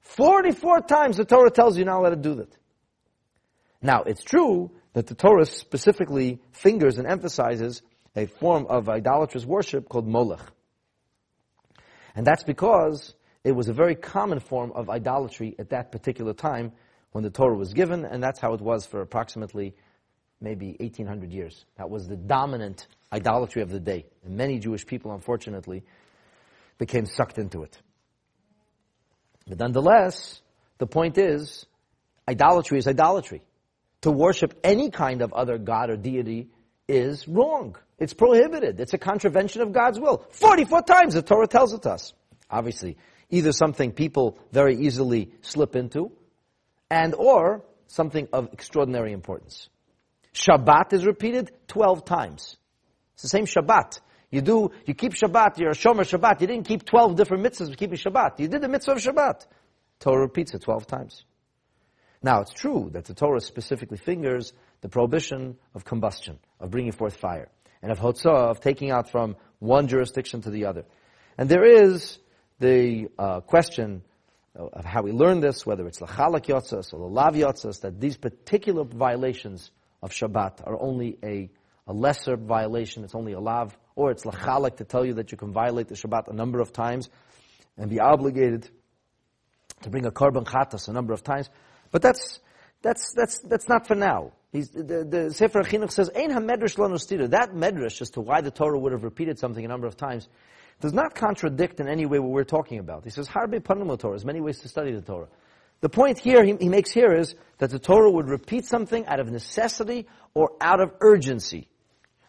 44 0.00 0.80
times 0.82 1.16
the 1.18 1.24
Torah 1.24 1.50
tells 1.50 1.76
you 1.76 1.84
not 1.84 1.98
allowed 1.98 2.10
to 2.10 2.16
do 2.16 2.34
that. 2.36 2.56
Now, 3.82 4.02
it's 4.02 4.22
true 4.22 4.70
that 4.94 5.06
the 5.06 5.14
Torah 5.14 5.44
specifically 5.44 6.40
fingers 6.52 6.98
and 6.98 7.06
emphasizes 7.06 7.82
a 8.16 8.26
form 8.26 8.66
of 8.66 8.88
idolatrous 8.88 9.44
worship 9.44 9.88
called 9.88 10.08
Molech. 10.08 10.40
And 12.14 12.26
that's 12.26 12.42
because 12.42 13.14
it 13.44 13.52
was 13.52 13.68
a 13.68 13.72
very 13.72 13.94
common 13.94 14.40
form 14.40 14.72
of 14.72 14.90
idolatry 14.90 15.54
at 15.58 15.70
that 15.70 15.92
particular 15.92 16.32
time 16.32 16.72
when 17.12 17.22
the 17.22 17.30
Torah 17.30 17.56
was 17.56 17.72
given, 17.72 18.04
and 18.04 18.22
that's 18.22 18.40
how 18.40 18.54
it 18.54 18.60
was 18.60 18.86
for 18.86 19.00
approximately 19.00 19.74
maybe 20.40 20.76
1800 20.78 21.32
years. 21.32 21.64
That 21.76 21.90
was 21.90 22.06
the 22.06 22.16
dominant 22.16 22.86
idolatry 23.12 23.62
of 23.62 23.70
the 23.70 23.80
day. 23.80 24.06
And 24.24 24.36
many 24.36 24.58
Jewish 24.58 24.86
people, 24.86 25.12
unfortunately, 25.12 25.82
became 26.78 27.06
sucked 27.06 27.38
into 27.38 27.62
it. 27.62 27.76
But 29.46 29.58
nonetheless, 29.58 30.40
the 30.78 30.86
point 30.86 31.18
is, 31.18 31.66
idolatry 32.28 32.78
is 32.78 32.86
idolatry. 32.86 33.42
To 34.02 34.10
worship 34.10 34.58
any 34.62 34.90
kind 34.90 35.22
of 35.22 35.32
other 35.32 35.58
god 35.58 35.90
or 35.90 35.96
deity 35.96 36.50
is 36.86 37.26
wrong. 37.26 37.76
It's 37.98 38.14
prohibited. 38.14 38.78
It's 38.78 38.94
a 38.94 38.98
contravention 38.98 39.62
of 39.62 39.72
God's 39.72 39.98
will. 39.98 40.24
44 40.30 40.82
times 40.82 41.14
the 41.14 41.22
Torah 41.22 41.48
tells 41.48 41.72
it 41.72 41.82
to 41.82 41.90
us. 41.90 42.12
Obviously, 42.50 42.96
either 43.28 43.52
something 43.52 43.92
people 43.92 44.38
very 44.52 44.76
easily 44.76 45.32
slip 45.42 45.74
into, 45.74 46.12
and 46.90 47.14
or 47.14 47.62
something 47.88 48.28
of 48.32 48.50
extraordinary 48.52 49.12
importance. 49.12 49.68
Shabbat 50.38 50.92
is 50.92 51.04
repeated 51.04 51.50
12 51.68 52.04
times. 52.04 52.56
It's 53.14 53.22
the 53.22 53.28
same 53.28 53.46
Shabbat. 53.46 54.00
You 54.30 54.42
do, 54.42 54.70
you 54.86 54.94
keep 54.94 55.14
Shabbat, 55.14 55.58
you're 55.58 55.70
a 55.70 55.74
Shomer 55.74 56.04
Shabbat. 56.04 56.40
You 56.40 56.46
didn't 56.46 56.66
keep 56.66 56.84
12 56.84 57.16
different 57.16 57.44
mitzvahs 57.44 57.76
keeping 57.76 57.96
Shabbat. 57.96 58.38
You 58.38 58.48
did 58.48 58.62
the 58.62 58.68
mitzvah 58.68 58.92
of 58.92 58.98
Shabbat. 58.98 59.46
Torah 60.00 60.20
repeats 60.20 60.54
it 60.54 60.62
12 60.62 60.86
times. 60.86 61.24
Now, 62.22 62.40
it's 62.40 62.52
true 62.52 62.90
that 62.92 63.04
the 63.04 63.14
Torah 63.14 63.40
specifically 63.40 63.96
fingers 63.96 64.52
the 64.80 64.88
prohibition 64.88 65.56
of 65.74 65.84
combustion, 65.84 66.38
of 66.60 66.70
bringing 66.70 66.92
forth 66.92 67.16
fire, 67.16 67.48
and 67.80 67.92
of 67.92 67.98
hotzah, 67.98 68.50
of 68.50 68.60
taking 68.60 68.90
out 68.90 69.10
from 69.10 69.36
one 69.60 69.88
jurisdiction 69.88 70.42
to 70.42 70.50
the 70.50 70.66
other. 70.66 70.84
And 71.36 71.48
there 71.48 71.64
is 71.64 72.18
the 72.58 73.08
uh, 73.18 73.40
question 73.40 74.02
of 74.54 74.84
how 74.84 75.02
we 75.02 75.12
learn 75.12 75.40
this, 75.40 75.64
whether 75.64 75.86
it's 75.86 76.00
the 76.00 76.06
chalak 76.06 76.46
yotzas 76.46 76.92
or 76.92 76.98
the 76.98 77.06
lav 77.06 77.34
yotzas, 77.34 77.80
that 77.82 78.00
these 78.00 78.16
particular 78.16 78.82
violations 78.82 79.70
of 80.02 80.10
Shabbat 80.10 80.66
are 80.66 80.80
only 80.80 81.18
a, 81.22 81.50
a 81.86 81.92
lesser 81.92 82.36
violation, 82.36 83.04
it's 83.04 83.14
only 83.14 83.32
a 83.32 83.40
lav, 83.40 83.76
or 83.96 84.10
it's 84.10 84.24
lachalak 84.24 84.76
to 84.76 84.84
tell 84.84 85.04
you 85.04 85.14
that 85.14 85.32
you 85.32 85.38
can 85.38 85.52
violate 85.52 85.88
the 85.88 85.94
Shabbat 85.94 86.28
a 86.28 86.34
number 86.34 86.60
of 86.60 86.72
times 86.72 87.08
and 87.76 87.90
be 87.90 88.00
obligated 88.00 88.68
to 89.82 89.90
bring 89.90 90.06
a 90.06 90.10
korban 90.10 90.44
chatas 90.44 90.88
a 90.88 90.92
number 90.92 91.12
of 91.12 91.22
times. 91.22 91.48
But 91.90 92.02
that's, 92.02 92.40
that's, 92.82 93.12
that's, 93.14 93.40
that's 93.40 93.68
not 93.68 93.86
for 93.86 93.94
now. 93.94 94.32
He's, 94.52 94.70
the, 94.70 95.06
the 95.08 95.32
Sefer 95.32 95.62
Chinuch 95.62 95.90
says, 95.90 96.10
Ein 96.14 96.30
ha-medrash. 96.30 96.74
That 97.30 97.50
medrash 97.52 98.00
as 98.00 98.10
to 98.10 98.20
why 98.20 98.40
the 98.40 98.50
Torah 98.50 98.78
would 98.78 98.92
have 98.92 99.04
repeated 99.04 99.38
something 99.38 99.64
a 99.64 99.68
number 99.68 99.86
of 99.86 99.96
times 99.96 100.28
does 100.80 100.92
not 100.92 101.14
contradict 101.14 101.80
in 101.80 101.88
any 101.88 102.06
way 102.06 102.18
what 102.18 102.30
we're 102.30 102.44
talking 102.44 102.78
about. 102.78 103.04
He 103.04 103.10
says, 103.10 103.28
Harbe 103.28 103.60
panim 103.60 103.86
Torah. 103.98 104.14
There's 104.14 104.24
many 104.24 104.40
ways 104.40 104.60
to 104.60 104.68
study 104.68 104.92
the 104.92 105.02
Torah. 105.02 105.28
The 105.80 105.88
point 105.88 106.18
here 106.18 106.44
he, 106.44 106.56
he 106.60 106.68
makes 106.68 106.90
here 106.90 107.12
is 107.12 107.34
that 107.58 107.70
the 107.70 107.78
Torah 107.78 108.10
would 108.10 108.28
repeat 108.28 108.64
something 108.64 109.06
out 109.06 109.20
of 109.20 109.30
necessity 109.30 110.06
or 110.34 110.52
out 110.60 110.80
of 110.80 110.92
urgency. 111.00 111.68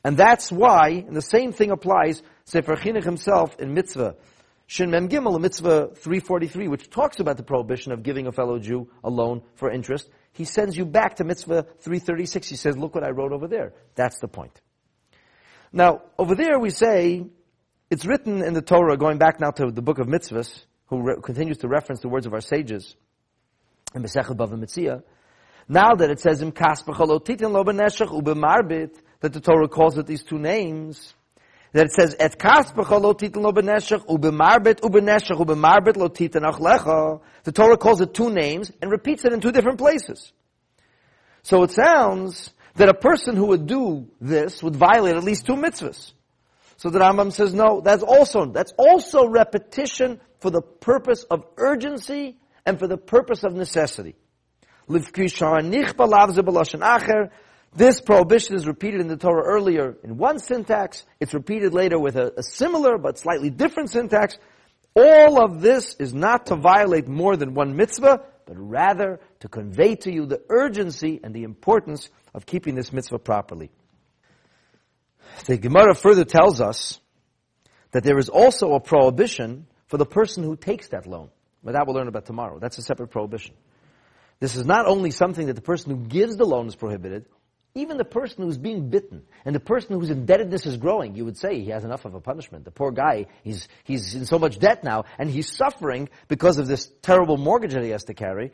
And 0.03 0.15
that's 0.15 0.51
why, 0.51 1.03
and 1.08 1.15
the 1.15 1.22
same 1.22 1.51
thing 1.51 1.72
applies, 1.72 2.22
Sefer 2.46 2.75
Chinuch 2.75 3.03
himself 3.03 3.60
in 3.60 3.74
mitzvah, 3.74 4.15
Shin 4.68 4.91
Mem 4.91 5.10
Gimel, 5.10 5.39
mitzvah 5.41 5.96
343, 5.96 6.68
which 6.68 6.89
talks 6.89 7.20
about 7.20 7.38
the 7.38 7.44
prohibition 7.44 7.91
of 7.91 8.03
giving 8.03 8.27
a 8.27 8.32
fellow 8.32 8.60
Jew 8.60 8.88
a 9.03 9.10
loan 9.10 9.41
for 9.56 9.72
interest, 9.72 10.10
he 10.32 10.46
sends 10.46 10.77
you 10.77 10.86
back 10.86 11.15
to 11.15 11.24
mitzvah 11.24 11.63
336. 11.79 12.48
He 12.48 12.56
says, 12.56 12.77
look 12.77 12.94
what 12.94 13.03
I 13.03 13.10
wrote 13.10 13.32
over 13.32 13.48
there. 13.48 13.74
That's 13.96 14.20
the 14.20 14.27
point. 14.27 14.62
Now, 15.74 16.03
over 16.18 16.36
there 16.36 16.60
we 16.60 16.70
say, 16.70 17.25
it's 17.89 18.06
written 18.06 18.44
in 18.44 18.53
the 18.53 18.62
Torah, 18.62 18.96
going 18.96 19.18
back 19.18 19.39
now 19.39 19.51
to 19.51 19.72
the 19.72 19.82
book 19.82 19.98
of 19.98 20.08
mitzvahs, 20.08 20.63
who 20.86 21.01
re- 21.01 21.15
continues 21.22 21.58
to 21.58 21.68
reference 21.68 22.01
the 22.01 22.10
words 22.10 22.25
of 22.25 22.34
our 22.34 22.41
sages, 22.41 22.96
in 23.93 24.03
Besechel 24.03 24.36
Bava 24.36 24.53
Metzia, 24.53 25.03
now 25.67 25.93
that 25.93 26.10
it 26.10 26.19
says, 26.19 26.41
Im 26.41 26.51
Kaspachalotitin 26.51 27.51
lo 27.51 27.63
beneshach 27.63 28.10
ubemarbit, 28.10 28.96
that 29.19 29.34
the 29.34 29.39
Torah 29.39 29.67
calls 29.67 29.98
it 29.98 30.08
these 30.08 30.24
two 30.24 30.39
names, 30.39 31.13
that 31.74 31.86
it 31.86 31.91
says, 31.91 32.15
Et 32.19 32.38
kaspachalotitin 32.38 33.01
lo 33.01 33.13
titin 33.13 33.41
lo 33.41 33.51
beneshach 33.51 34.05
ubemarbit 34.08 34.81
ubeneshach 34.81 35.38
ubemarbit 35.38 35.98
lo 35.98 36.10
titin 36.10 36.41
achlecha. 36.41 37.22
The 37.43 37.51
Torah 37.51 37.77
calls 37.77 38.01
it 38.01 38.13
two 38.13 38.31
names 38.31 38.72
and 38.81 38.89
repeats 38.89 39.25
it 39.25 39.34
in 39.34 39.41
two 39.41 39.51
different 39.51 39.77
places. 39.77 40.31
So 41.43 41.63
it 41.63 41.72
sounds 41.72 42.51
that 42.75 42.89
a 42.89 42.93
person 42.93 43.36
who 43.36 43.48
would 43.48 43.67
do 43.67 44.08
this 44.19 44.63
would 44.63 44.75
violate 44.75 45.15
at 45.15 45.24
least 45.24 45.46
two 45.46 45.53
mitzvahs. 45.53 46.13
So 46.77 46.89
the 46.89 47.00
Rambam 47.00 47.31
says, 47.31 47.53
no, 47.53 47.81
that's 47.81 48.03
also, 48.03 48.46
that's 48.46 48.74
also 48.77 49.27
repetition 49.27 50.19
for 50.39 50.50
the 50.50 50.62
purpose 50.62 51.24
of 51.24 51.46
urgency 51.58 52.38
and 52.66 52.80
for 52.80 52.88
the 52.88 52.98
purpose 52.98 53.44
of 53.44 53.54
necessity. 53.54 54.16
This 57.75 58.01
prohibition 58.01 58.56
is 58.56 58.66
repeated 58.66 59.01
in 59.01 59.08
the 59.08 59.18
Torah 59.18 59.44
earlier 59.44 59.96
in 60.04 60.18
one 60.18 60.39
syntax. 60.39 61.06
It's 61.20 61.34
repeated 61.34 61.74
later 61.74 62.00
with 62.00 62.16
a, 62.16 62.34
a, 62.38 62.44
similar 62.44 62.98
but 62.98 63.20
slightly 63.20 63.51
different 63.51 63.92
syntax. 63.92 64.38
All 64.96 65.44
of 65.44 65.62
this 65.62 65.96
is 66.00 66.13
not 66.13 66.48
to 66.48 66.56
violate 66.56 67.08
more 67.08 67.38
than 67.38 67.54
one 67.54 67.75
mitzvah, 67.75 68.22
but 68.46 68.56
rather 68.58 69.20
to 69.42 69.48
convey 69.48 69.96
to 69.98 70.12
you 70.12 70.25
the 70.25 70.42
urgency 70.50 71.20
and 71.24 71.34
the 71.34 71.44
importance 71.44 72.10
of 72.34 72.48
keeping 72.48 72.74
this 72.74 72.92
mitzvah 72.92 73.20
properly. 73.20 73.70
The 75.46 75.58
Gemara 75.58 75.94
further 75.94 76.25
tells 76.25 76.60
us 76.60 77.00
that 77.92 78.04
there 78.04 78.18
is 78.18 78.30
also 78.30 78.74
a 78.74 78.80
prohibition 78.80 79.68
for 79.88 79.98
the 79.98 80.06
person 80.06 80.44
who 80.44 80.56
takes 80.56 80.88
that 80.89 81.06
loan. 81.06 81.30
But 81.63 81.74
that 81.74 81.86
we'll 81.86 81.96
learn 81.96 82.08
about 82.08 82.25
tomorrow. 82.25 82.60
That's 82.60 82.78
a 82.78 82.82
separate 82.82 83.10
prohibition. 83.10 83.56
This 84.39 84.56
is 84.56 84.66
not 84.66 84.86
only 84.86 85.12
something 85.12 85.48
that 85.48 85.56
the 85.56 85.62
person 85.62 85.92
who 85.92 86.06
gives 86.06 86.38
the 86.38 86.46
loan 86.46 86.68
is 86.68 86.75
prohibited, 86.75 87.25
even 87.75 87.98
the 87.98 88.06
person 88.06 88.44
who's 88.44 88.58
being 88.58 88.89
bitten 88.89 89.24
and 89.46 89.54
the 89.54 89.60
person 89.60 90.00
whose 90.00 90.10
indebtedness 90.10 90.66
is 90.66 90.78
growing, 90.78 91.16
you 91.16 91.25
would 91.25 91.38
say 91.38 91.62
he 91.62 91.70
has 91.70 91.84
enough 91.84 92.06
of 92.06 92.16
a 92.16 92.22
punishment. 92.22 92.66
The 92.66 92.72
poor 92.72 92.92
guy, 92.92 93.28
he's, 93.44 93.68
he's 93.84 94.16
in 94.16 94.25
so 94.25 94.39
much 94.39 94.58
debt 94.60 94.84
now 94.84 95.06
and 95.18 95.30
he's 95.30 95.56
suffering 95.56 96.10
because 96.28 96.58
of 96.58 96.68
this 96.68 96.92
terrible 97.01 97.38
mortgage 97.38 97.74
that 97.74 97.84
he 97.84 97.92
has 97.92 98.06
to 98.06 98.13
carry. 98.13 98.51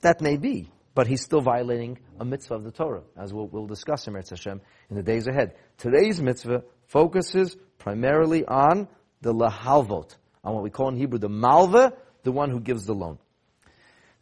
That 0.00 0.20
may 0.20 0.36
be, 0.36 0.70
but 0.94 1.06
he's 1.06 1.22
still 1.22 1.40
violating 1.40 1.98
a 2.18 2.24
mitzvah 2.24 2.54
of 2.54 2.64
the 2.64 2.72
Torah, 2.72 3.02
as 3.16 3.32
we'll, 3.32 3.46
we'll 3.46 3.66
discuss 3.66 4.06
in 4.08 4.14
Eretz 4.14 4.30
Hashem 4.30 4.60
in 4.90 4.96
the 4.96 5.02
days 5.02 5.26
ahead. 5.26 5.54
Today's 5.78 6.20
mitzvah 6.20 6.64
focuses 6.86 7.56
primarily 7.78 8.44
on 8.44 8.88
the 9.20 9.32
lahalvot, 9.32 10.16
on 10.42 10.54
what 10.54 10.62
we 10.62 10.70
call 10.70 10.88
in 10.88 10.96
Hebrew 10.96 11.18
the 11.18 11.28
malva, 11.28 11.92
the 12.26 12.32
one 12.32 12.50
who 12.50 12.60
gives 12.60 12.84
the 12.84 12.94
loan. 12.94 13.18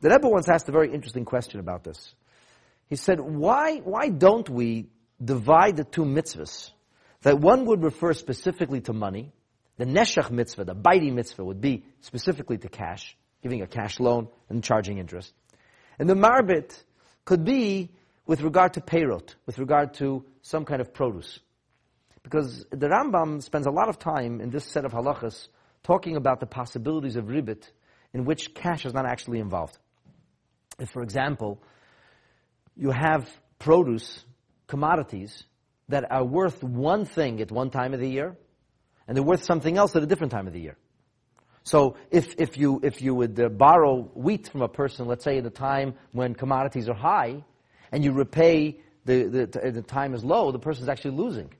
The 0.00 0.10
Rebbe 0.10 0.28
once 0.28 0.48
asked 0.48 0.68
a 0.68 0.72
very 0.72 0.92
interesting 0.92 1.24
question 1.24 1.58
about 1.58 1.82
this. 1.82 2.14
He 2.88 2.96
said, 2.96 3.18
why, 3.18 3.78
why 3.78 4.10
don't 4.10 4.48
we 4.48 4.90
divide 5.24 5.76
the 5.76 5.84
two 5.84 6.04
mitzvahs? 6.04 6.70
That 7.22 7.40
one 7.40 7.64
would 7.64 7.82
refer 7.82 8.12
specifically 8.12 8.82
to 8.82 8.92
money, 8.92 9.32
the 9.78 9.86
neshach 9.86 10.30
mitzvah, 10.30 10.64
the 10.64 10.74
baiti 10.74 11.10
mitzvah 11.10 11.42
would 11.42 11.62
be 11.62 11.84
specifically 12.02 12.58
to 12.58 12.68
cash, 12.68 13.16
giving 13.42 13.62
a 13.62 13.66
cash 13.66 13.98
loan 13.98 14.28
and 14.50 14.62
charging 14.62 14.98
interest. 14.98 15.32
And 15.98 16.06
the 16.06 16.14
marbit 16.14 16.78
could 17.24 17.42
be 17.42 17.90
with 18.26 18.42
regard 18.42 18.74
to 18.74 18.82
peyrot, 18.82 19.34
with 19.46 19.58
regard 19.58 19.94
to 19.94 20.24
some 20.42 20.66
kind 20.66 20.82
of 20.82 20.92
produce. 20.92 21.40
Because 22.22 22.66
the 22.70 22.88
Rambam 22.88 23.42
spends 23.42 23.66
a 23.66 23.70
lot 23.70 23.88
of 23.88 23.98
time 23.98 24.42
in 24.42 24.50
this 24.50 24.66
set 24.66 24.84
of 24.84 24.92
halachas 24.92 25.48
talking 25.82 26.16
about 26.16 26.40
the 26.40 26.46
possibilities 26.46 27.16
of 27.16 27.26
ribit 27.26 27.70
in 28.14 28.24
which 28.24 28.54
cash 28.54 28.86
is 28.86 28.94
not 28.94 29.04
actually 29.04 29.40
involved. 29.40 29.76
If, 30.78 30.90
for 30.90 31.02
example, 31.02 31.60
you 32.76 32.90
have 32.90 33.28
produce, 33.58 34.24
commodities, 34.66 35.44
that 35.88 36.10
are 36.10 36.24
worth 36.24 36.62
one 36.62 37.04
thing 37.04 37.40
at 37.40 37.50
one 37.50 37.70
time 37.70 37.92
of 37.92 38.00
the 38.00 38.08
year, 38.08 38.36
and 39.06 39.16
they're 39.16 39.24
worth 39.24 39.44
something 39.44 39.76
else 39.76 39.94
at 39.94 40.02
a 40.02 40.06
different 40.06 40.32
time 40.32 40.46
of 40.46 40.52
the 40.52 40.60
year. 40.60 40.76
So 41.64 41.96
if, 42.10 42.34
if, 42.38 42.56
you, 42.56 42.80
if 42.82 43.02
you 43.02 43.14
would 43.14 43.38
uh, 43.38 43.48
borrow 43.48 44.02
wheat 44.14 44.48
from 44.48 44.62
a 44.62 44.68
person, 44.68 45.06
let's 45.06 45.24
say 45.24 45.38
at 45.38 45.46
a 45.46 45.50
time 45.50 45.94
when 46.12 46.34
commodities 46.34 46.88
are 46.88 46.94
high, 46.94 47.44
and 47.92 48.04
you 48.04 48.12
repay 48.12 48.80
the, 49.04 49.24
the, 49.24 49.70
the 49.70 49.82
time 49.82 50.14
is 50.14 50.24
low, 50.24 50.52
the 50.52 50.58
person 50.58 50.82
is 50.84 50.88
actually 50.88 51.16
losing. 51.16 51.50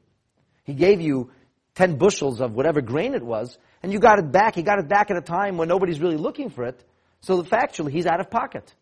He 0.64 0.74
gave 0.74 1.00
you 1.00 1.30
10 1.74 1.96
bushels 1.96 2.40
of 2.40 2.52
whatever 2.52 2.80
grain 2.80 3.14
it 3.14 3.22
was, 3.22 3.58
and 3.82 3.92
you 3.92 3.98
got 3.98 4.18
it 4.18 4.30
back. 4.30 4.54
He 4.54 4.62
got 4.62 4.78
it 4.78 4.88
back 4.88 5.10
at 5.10 5.16
a 5.16 5.20
time 5.20 5.56
when 5.56 5.68
nobody's 5.68 6.00
really 6.00 6.16
looking 6.16 6.50
for 6.50 6.64
it. 6.64 6.82
So 7.20 7.42
factually, 7.42 7.90
he's 7.90 8.06
out 8.06 8.20
of 8.20 8.30
pocket. 8.30 8.72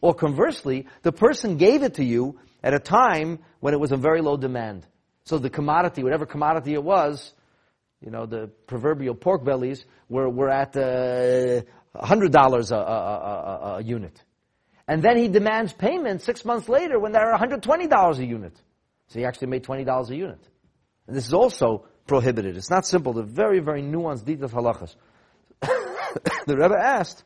Or 0.00 0.14
conversely, 0.14 0.86
the 1.02 1.12
person 1.12 1.56
gave 1.56 1.82
it 1.82 1.94
to 1.94 2.04
you 2.04 2.38
at 2.62 2.74
a 2.74 2.78
time 2.78 3.40
when 3.60 3.74
it 3.74 3.80
was 3.80 3.92
a 3.92 3.96
very 3.96 4.20
low 4.20 4.36
demand. 4.36 4.86
So 5.24 5.38
the 5.38 5.50
commodity, 5.50 6.02
whatever 6.02 6.26
commodity 6.26 6.74
it 6.74 6.82
was, 6.82 7.32
you 8.00 8.10
know, 8.10 8.26
the 8.26 8.48
proverbial 8.66 9.14
pork 9.14 9.44
bellies 9.44 9.84
were, 10.08 10.28
were 10.28 10.48
at 10.48 10.76
uh, 10.76 11.62
$100 11.96 12.70
a, 12.70 12.74
a, 12.74 12.78
a, 12.78 13.76
a 13.78 13.82
unit. 13.82 14.22
And 14.86 15.02
then 15.02 15.18
he 15.18 15.28
demands 15.28 15.72
payment 15.72 16.22
six 16.22 16.44
months 16.44 16.68
later 16.68 16.98
when 16.98 17.12
they're 17.12 17.34
$120 17.34 18.18
a 18.18 18.24
unit. 18.24 18.56
So 19.08 19.18
he 19.18 19.24
actually 19.24 19.48
made 19.48 19.64
$20 19.64 20.10
a 20.10 20.16
unit. 20.16 20.40
And 21.06 21.16
this 21.16 21.26
is 21.26 21.34
also 21.34 21.86
prohibited. 22.08 22.56
It's 22.56 22.70
not 22.70 22.86
simple. 22.86 23.12
They're 23.12 23.24
very, 23.24 23.60
very 23.60 23.82
nuanced, 23.82 24.24
detailed 24.24 24.50
halachas. 24.50 24.96
the 25.60 26.56
Rebbe 26.56 26.74
asked, 26.76 27.22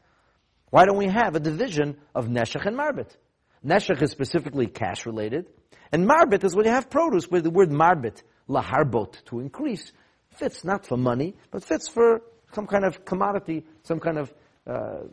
why 0.70 0.84
don't 0.84 0.98
we 0.98 1.06
have 1.06 1.34
a 1.34 1.40
division 1.40 1.96
of 2.14 2.26
Neshech 2.26 2.66
and 2.66 2.76
Marbit? 2.76 3.16
Neshech 3.64 4.02
is 4.02 4.10
specifically 4.10 4.66
cash 4.66 5.06
related, 5.06 5.46
and 5.92 6.08
Marbit 6.08 6.44
is 6.44 6.54
when 6.54 6.66
you 6.66 6.72
have 6.72 6.90
produce, 6.90 7.30
where 7.30 7.40
the 7.40 7.50
word 7.50 7.70
Marbit, 7.70 8.22
laharbot, 8.48 9.24
to 9.26 9.40
increase, 9.40 9.92
fits 10.30 10.64
not 10.64 10.86
for 10.86 10.96
money, 10.96 11.36
but 11.50 11.62
fits 11.62 11.88
for 11.88 12.22
some 12.54 12.66
kind 12.66 12.84
of 12.84 13.04
commodity, 13.04 13.64
some 13.84 14.00
kind 14.00 14.18
of 14.18 14.34
uh, 14.66 15.04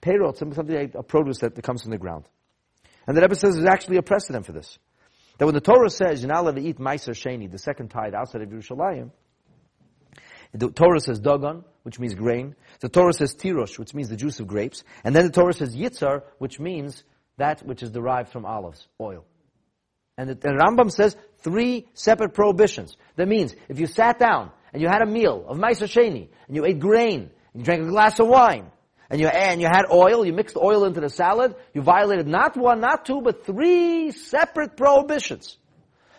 payroll, 0.00 0.34
some, 0.34 0.52
something 0.52 0.74
like 0.74 0.94
a 0.94 1.02
produce 1.02 1.38
that 1.38 1.60
comes 1.62 1.82
from 1.82 1.90
the 1.90 1.98
ground. 1.98 2.28
And 3.06 3.16
the 3.16 3.22
Rebbe 3.22 3.34
says 3.34 3.54
there's 3.54 3.68
actually 3.68 3.96
a 3.96 4.02
precedent 4.02 4.46
for 4.46 4.52
this. 4.52 4.78
That 5.38 5.46
when 5.46 5.54
the 5.54 5.60
Torah 5.60 5.90
says, 5.90 6.22
you're 6.22 6.32
not 6.32 6.42
allowed 6.42 6.56
to 6.56 6.62
eat 6.62 6.78
Ma'aser 6.78 7.10
Sheni, 7.10 7.50
the 7.50 7.58
second 7.58 7.88
tithe 7.88 8.14
outside 8.14 8.42
of 8.42 8.48
Yerushalayim, 8.48 9.10
the 10.54 10.70
Torah 10.70 11.00
says 11.00 11.18
Dagon, 11.18 11.64
which 11.82 11.98
means 11.98 12.14
grain. 12.14 12.54
The 12.80 12.88
Torah 12.88 13.12
says 13.12 13.34
Tirosh, 13.34 13.78
which 13.78 13.94
means 13.94 14.08
the 14.08 14.16
juice 14.16 14.40
of 14.40 14.46
grapes. 14.46 14.84
And 15.04 15.14
then 15.14 15.26
the 15.26 15.32
Torah 15.32 15.52
says 15.52 15.76
Yitzar, 15.76 16.22
which 16.38 16.58
means 16.58 17.04
that 17.36 17.62
which 17.66 17.82
is 17.82 17.90
derived 17.90 18.30
from 18.30 18.46
olives, 18.46 18.86
oil. 19.00 19.24
And 20.16 20.30
the, 20.30 20.34
Rambam 20.34 20.90
says 20.90 21.16
three 21.40 21.86
separate 21.92 22.32
prohibitions. 22.32 22.96
That 23.16 23.28
means 23.28 23.54
if 23.68 23.78
you 23.78 23.86
sat 23.86 24.18
down 24.18 24.50
and 24.72 24.80
you 24.80 24.88
had 24.88 25.02
a 25.02 25.06
meal 25.06 25.44
of 25.46 25.58
Ma'aser 25.58 25.88
Sheni, 25.88 26.28
and 26.46 26.56
you 26.56 26.64
ate 26.64 26.78
grain, 26.78 27.30
and 27.52 27.60
you 27.60 27.64
drank 27.64 27.82
a 27.82 27.88
glass 27.88 28.18
of 28.18 28.28
wine, 28.28 28.70
and 29.10 29.20
you, 29.20 29.28
and 29.28 29.60
you 29.60 29.66
had 29.66 29.84
oil, 29.90 30.26
you 30.26 30.32
mixed 30.32 30.56
oil 30.56 30.84
into 30.84 31.00
the 31.00 31.08
salad, 31.08 31.54
you 31.72 31.82
violated 31.82 32.26
not 32.26 32.56
one, 32.56 32.80
not 32.80 33.04
two, 33.04 33.20
but 33.20 33.46
three 33.46 34.10
separate 34.10 34.76
prohibitions. 34.76 35.58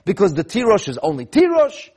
Because 0.05 0.33
the 0.33 0.43
tirosh 0.43 0.87
is 0.87 0.97
only 0.97 1.25
tirosh, 1.25 1.89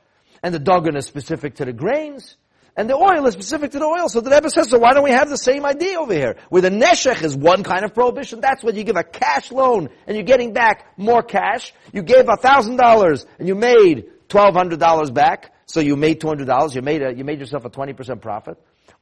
and 0.43 0.53
the 0.53 0.59
dagan 0.59 0.97
is 0.97 1.05
specific 1.05 1.55
to 1.55 1.65
the 1.65 1.73
grains, 1.73 2.35
and 2.75 2.89
the 2.89 2.95
oil 2.95 3.25
is 3.27 3.33
specific 3.33 3.71
to 3.71 3.79
the 3.79 3.85
oil. 3.85 4.09
So 4.09 4.21
the 4.21 4.29
Rebbe 4.29 4.49
says, 4.49 4.69
so 4.69 4.79
why 4.79 4.93
don't 4.93 5.03
we 5.03 5.11
have 5.11 5.29
the 5.29 5.37
same 5.37 5.65
idea 5.65 5.99
over 5.99 6.13
here? 6.13 6.37
Where 6.49 6.61
the 6.61 6.69
neshech 6.69 7.23
is 7.23 7.35
one 7.35 7.63
kind 7.63 7.85
of 7.85 7.93
prohibition, 7.93 8.41
that's 8.41 8.63
when 8.63 8.75
you 8.75 8.83
give 8.83 8.95
a 8.95 9.03
cash 9.03 9.51
loan, 9.51 9.89
and 10.07 10.15
you're 10.15 10.25
getting 10.25 10.53
back 10.53 10.97
more 10.97 11.21
cash. 11.21 11.73
You 11.93 12.01
gave 12.01 12.27
a 12.27 12.35
thousand 12.37 12.77
dollars, 12.77 13.25
and 13.39 13.47
you 13.47 13.55
made 13.55 14.09
twelve 14.29 14.55
hundred 14.55 14.79
dollars 14.79 15.11
back, 15.11 15.53
so 15.65 15.79
you 15.79 15.95
made 15.95 16.19
two 16.19 16.27
hundred 16.27 16.47
dollars, 16.47 16.75
you 16.75 16.81
made 16.81 17.01
a, 17.01 17.13
you 17.15 17.23
made 17.23 17.39
yourself 17.39 17.65
a 17.65 17.69
twenty 17.69 17.93
percent 17.93 18.21
profit. 18.21 18.57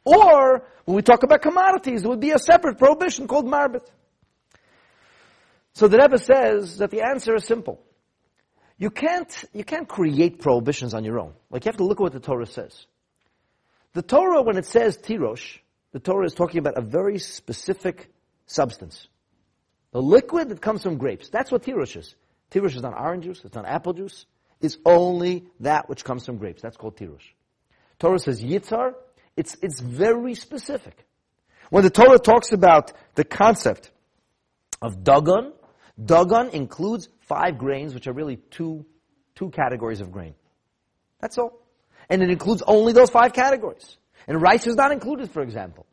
Or, 0.05 0.65
when 0.85 0.95
we 0.95 1.01
talk 1.01 1.23
about 1.23 1.41
commodities, 1.41 2.01
there 2.01 2.09
would 2.09 2.19
be 2.19 2.31
a 2.31 2.39
separate 2.39 2.77
prohibition 2.77 3.27
called 3.27 3.45
marbit. 3.45 3.85
So 5.73 5.87
the 5.87 5.97
Rebbe 5.97 6.17
says 6.17 6.77
that 6.77 6.91
the 6.91 7.01
answer 7.01 7.35
is 7.35 7.45
simple. 7.45 7.81
You 8.77 8.89
can't, 8.89 9.45
you 9.53 9.63
can't 9.63 9.87
create 9.87 10.39
prohibitions 10.39 10.93
on 10.93 11.03
your 11.03 11.19
own. 11.19 11.33
Like 11.49 11.65
you 11.65 11.69
have 11.69 11.77
to 11.77 11.83
look 11.83 11.99
at 11.99 12.03
what 12.03 12.13
the 12.13 12.19
Torah 12.19 12.45
says. 12.45 12.85
The 13.93 14.01
Torah, 14.01 14.41
when 14.41 14.57
it 14.57 14.65
says 14.65 14.97
tirosh, 14.97 15.59
the 15.91 15.99
Torah 15.99 16.25
is 16.25 16.33
talking 16.33 16.59
about 16.59 16.77
a 16.77 16.81
very 16.81 17.19
specific 17.19 18.09
substance. 18.45 19.07
The 19.91 20.01
liquid 20.01 20.49
that 20.49 20.61
comes 20.61 20.83
from 20.83 20.97
grapes. 20.97 21.29
That's 21.29 21.51
what 21.51 21.63
tirosh 21.63 21.97
is. 21.97 22.15
Tirosh 22.51 22.75
is 22.75 22.81
not 22.81 22.97
orange 22.97 23.25
juice, 23.25 23.41
it's 23.43 23.55
not 23.55 23.65
apple 23.65 23.93
juice. 23.93 24.25
It's 24.61 24.77
only 24.85 25.45
that 25.61 25.87
which 25.89 26.03
comes 26.03 26.25
from 26.25 26.37
grapes. 26.37 26.61
That's 26.61 26.77
called 26.77 26.97
tirosh. 26.97 27.33
Torah 27.99 28.19
says 28.19 28.41
yitzar, 28.41 28.93
it's, 29.39 29.55
it's 29.61 29.79
very 29.79 30.35
specific. 30.35 31.05
When 31.69 31.83
the 31.83 31.89
Torah 31.89 32.19
talks 32.19 32.51
about 32.51 32.91
the 33.15 33.23
concept 33.23 33.89
of 34.81 35.01
dagon, 35.01 35.53
dagon 36.03 36.49
includes 36.49 37.07
five 37.21 37.57
grains, 37.57 37.93
which 37.93 38.07
are 38.07 38.11
really 38.11 38.35
two, 38.35 38.85
two 39.35 39.49
categories 39.51 40.01
of 40.01 40.11
grain. 40.11 40.35
That's 41.21 41.37
all. 41.37 41.61
And 42.09 42.21
it 42.21 42.29
includes 42.29 42.63
only 42.67 42.91
those 42.91 43.09
five 43.09 43.31
categories. 43.31 43.95
And 44.27 44.41
rice 44.41 44.67
is 44.67 44.75
not 44.75 44.91
included, 44.91 45.31
for 45.31 45.41
example. 45.41 45.85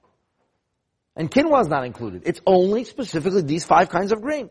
And 1.15 1.31
quinoa 1.31 1.61
is 1.61 1.69
not 1.69 1.87
included. 1.87 2.23
It's 2.27 2.41
only 2.47 2.83
specifically 2.83 3.43
these 3.43 3.65
five 3.65 3.91
kinds 3.91 4.11
of 4.11 4.21
grain. 4.23 4.51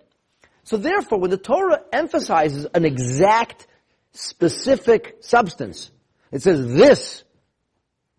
So 0.64 0.78
therefore, 0.78 1.20
when 1.20 1.32
the 1.32 1.38
Torah 1.38 1.82
emphasizes 1.92 2.66
an 2.74 2.86
exact, 2.86 3.68
specific 4.14 5.18
substance, 5.20 5.92
it 6.32 6.44
says 6.44 6.74
this 6.74 7.25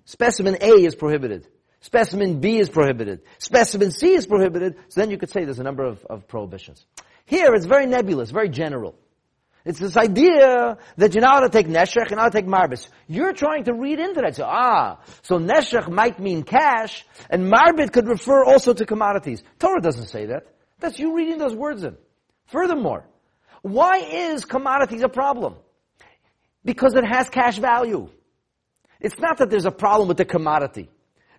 Specimen 0.07 0.57
A 0.61 0.71
is 0.87 0.95
prohibited. 0.95 1.47
Specimen 1.81 2.41
B 2.41 2.59
is 2.59 2.69
prohibited. 2.69 3.21
Specimen 3.39 3.91
C 3.91 4.15
is 4.15 4.27
prohibited. 4.27 4.77
So 4.89 5.01
then 5.01 5.11
you 5.11 5.19
could 5.19 5.31
say 5.31 5.45
there's 5.45 5.59
a 5.59 5.65
number 5.65 5.85
of, 5.85 6.05
of 6.07 6.27
prohibitions. 6.27 6.87
Here 7.27 7.53
it's 7.55 7.67
very 7.67 7.87
nebulous, 7.87 8.31
very 8.31 8.49
general. 8.49 8.95
It's 9.65 9.81
this 9.81 9.97
idea 9.97 10.79
that 10.97 11.15
you're 11.15 11.23
not 11.23 11.41
to 11.41 11.49
take 11.49 11.67
neshech, 11.67 12.11
you're 12.11 12.19
not 12.19 12.31
to 12.31 12.39
take 12.39 12.47
marbis. 12.47 12.89
You're 13.09 13.33
trying 13.33 13.65
to 13.65 13.75
read 13.75 13.99
into 13.99 14.21
that. 14.21 14.37
So, 14.37 14.45
ah, 14.47 15.01
so 15.23 15.41
neshech 15.41 15.89
might 15.91 16.21
mean 16.21 16.45
cash, 16.45 17.05
and 17.29 17.53
marbit 17.53 17.93
could 17.93 18.07
refer 18.07 18.45
also 18.45 18.75
to 18.75 18.87
commodities. 18.87 19.43
Torah 19.59 19.81
doesn't 19.81 20.07
say 20.07 20.27
that. 20.27 20.47
That's 20.79 21.01
you 21.01 21.17
reading 21.17 21.39
those 21.39 21.55
words 21.55 21.83
in. 21.83 21.97
Furthermore, 22.47 23.09
why 23.63 23.99
is 23.99 24.45
commodities 24.45 25.03
a 25.03 25.09
problem? 25.09 25.57
Because 26.65 26.95
it 26.95 27.05
has 27.05 27.29
cash 27.29 27.59
value. 27.59 28.09
It's 29.01 29.19
not 29.19 29.39
that 29.39 29.51
there's 29.51 29.67
a 29.67 29.71
problem 29.71 30.09
with 30.09 30.17
the 30.17 30.25
commodity. 30.25 30.91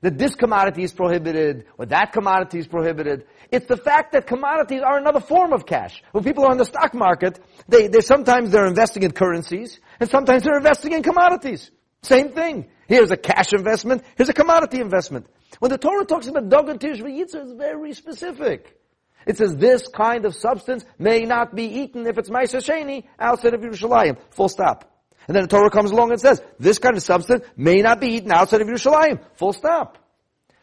That 0.01 0.17
this 0.17 0.35
commodity 0.35 0.83
is 0.83 0.91
prohibited, 0.91 1.65
or 1.77 1.87
that 1.87 2.13
commodity 2.13 2.59
is 2.59 2.67
prohibited. 2.67 3.25
It's 3.51 3.65
the 3.65 3.77
fact 3.77 4.11
that 4.11 4.27
commodities 4.27 4.81
are 4.83 4.97
another 4.97 5.19
form 5.19 5.53
of 5.53 5.65
cash. 5.65 6.03
When 6.11 6.23
people 6.23 6.45
are 6.45 6.51
on 6.51 6.57
the 6.57 6.65
stock 6.65 6.93
market, 6.93 7.39
they, 7.67 7.87
they 7.87 8.01
sometimes 8.01 8.51
they're 8.51 8.67
investing 8.67 9.03
in 9.03 9.11
currencies, 9.11 9.79
and 9.99 10.09
sometimes 10.09 10.43
they're 10.43 10.57
investing 10.57 10.93
in 10.93 11.01
commodities. 11.01 11.71
Same 12.03 12.29
thing. 12.29 12.67
Here's 12.87 13.09
a 13.09 13.17
cash 13.17 13.53
investment, 13.53 14.03
here's 14.15 14.29
a 14.29 14.33
commodity 14.33 14.79
investment. 14.79 15.25
When 15.59 15.71
the 15.71 15.77
Torah 15.77 16.05
talks 16.05 16.27
about 16.27 16.47
dog 16.49 16.67
Dogan 16.67 16.79
Tish 16.79 17.01
it's 17.03 17.33
very 17.33 17.93
specific. 17.93 18.77
It 19.25 19.37
says 19.37 19.57
this 19.57 19.87
kind 19.87 20.25
of 20.25 20.35
substance 20.35 20.85
may 20.97 21.25
not 21.25 21.53
be 21.53 21.65
eaten 21.65 22.07
if 22.07 22.17
it's 22.17 22.29
Ma'aser 22.29 22.63
Sheni 22.63 23.03
outside 23.19 23.53
of 23.53 23.61
Yerushalayim. 23.61 24.17
Full 24.29 24.47
stop. 24.47 24.96
And 25.27 25.35
then 25.35 25.43
the 25.43 25.49
Torah 25.49 25.69
comes 25.69 25.91
along 25.91 26.11
and 26.11 26.21
says, 26.21 26.41
this 26.57 26.79
kind 26.79 26.95
of 26.95 27.03
substance 27.03 27.43
may 27.57 27.81
not 27.81 27.99
be 27.99 28.07
eaten 28.07 28.31
outside 28.31 28.61
of 28.61 28.67
Yerushalayim. 28.67 29.19
Full 29.35 29.53
stop. 29.53 29.97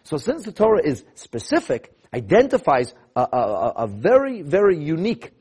So 0.05 0.17
since 0.17 0.45
the 0.45 0.53
Torah 0.53 0.83
is 0.83 1.05
specific, 1.15 1.93
identifies 2.13 2.95
a, 3.15 3.21
a, 3.21 3.73
a 3.77 3.87
very, 3.87 4.43
very 4.43 4.83
unique 4.83 5.33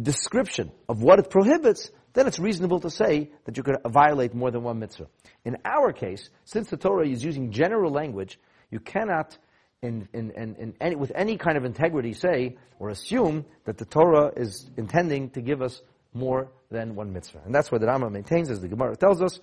description 0.00 0.72
of 0.88 1.02
what 1.02 1.18
it 1.18 1.30
prohibits, 1.30 1.90
then 2.12 2.26
it's 2.26 2.38
reasonable 2.38 2.80
to 2.80 2.90
say 2.90 3.30
that 3.44 3.56
you 3.56 3.62
could 3.62 3.76
violate 3.86 4.34
more 4.34 4.50
than 4.50 4.62
one 4.62 4.78
mitzvah. 4.78 5.06
In 5.44 5.56
our 5.64 5.92
case, 5.92 6.28
since 6.44 6.68
the 6.68 6.76
Torah 6.76 7.08
is 7.08 7.24
using 7.24 7.52
general 7.52 7.90
language, 7.90 8.38
you 8.70 8.80
cannot, 8.80 9.36
in, 9.82 10.08
in, 10.12 10.30
in, 10.32 10.74
any, 10.80 10.96
with 10.96 11.12
any 11.14 11.36
kind 11.36 11.56
of 11.56 11.64
integrity, 11.64 12.12
say 12.12 12.56
or 12.78 12.90
assume 12.90 13.44
that 13.64 13.78
the 13.78 13.84
Torah 13.84 14.32
is 14.36 14.68
intending 14.76 15.30
to 15.30 15.40
give 15.40 15.62
us 15.62 15.80
more 16.12 16.50
than 16.74 16.94
one 16.94 17.12
mitzvah. 17.12 17.40
And 17.46 17.54
that's 17.54 17.72
what 17.72 17.80
the 17.80 17.86
Rama 17.86 18.10
maintains, 18.10 18.50
as 18.50 18.60
the 18.60 18.68
Gemara 18.68 18.96
tells 18.96 19.22
us. 19.22 19.40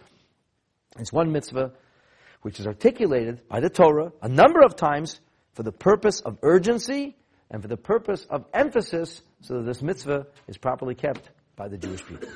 It's 1.00 1.12
one 1.12 1.32
mitzvah 1.32 1.72
which 2.42 2.60
is 2.60 2.68
articulated 2.68 3.48
by 3.48 3.60
the 3.60 3.70
Torah 3.70 4.12
a 4.22 4.30
number 4.30 4.62
of 4.62 4.76
times 4.76 5.20
for 5.54 5.64
the 5.64 5.72
purpose 5.72 6.20
of 6.22 6.38
urgency 6.44 7.16
and 7.50 7.62
for 7.62 7.68
the 7.68 7.78
purpose 7.78 8.26
of 8.30 8.46
emphasis 8.54 9.22
so 9.42 9.56
that 9.56 9.66
this 9.66 9.82
mitzvah 9.82 10.28
is 10.48 10.58
properly 10.58 10.96
kept 10.96 11.30
by 11.56 11.68
the 11.68 11.78
Jewish 11.78 12.06
people. 12.06 12.30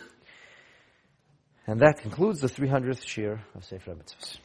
And 1.68 1.80
that 1.80 2.00
concludes 2.00 2.42
the 2.42 2.48
300th 2.48 3.06
shir 3.08 3.42
of 3.56 3.66
Sefer 3.66 3.96
Mitzvahs. 3.96 4.38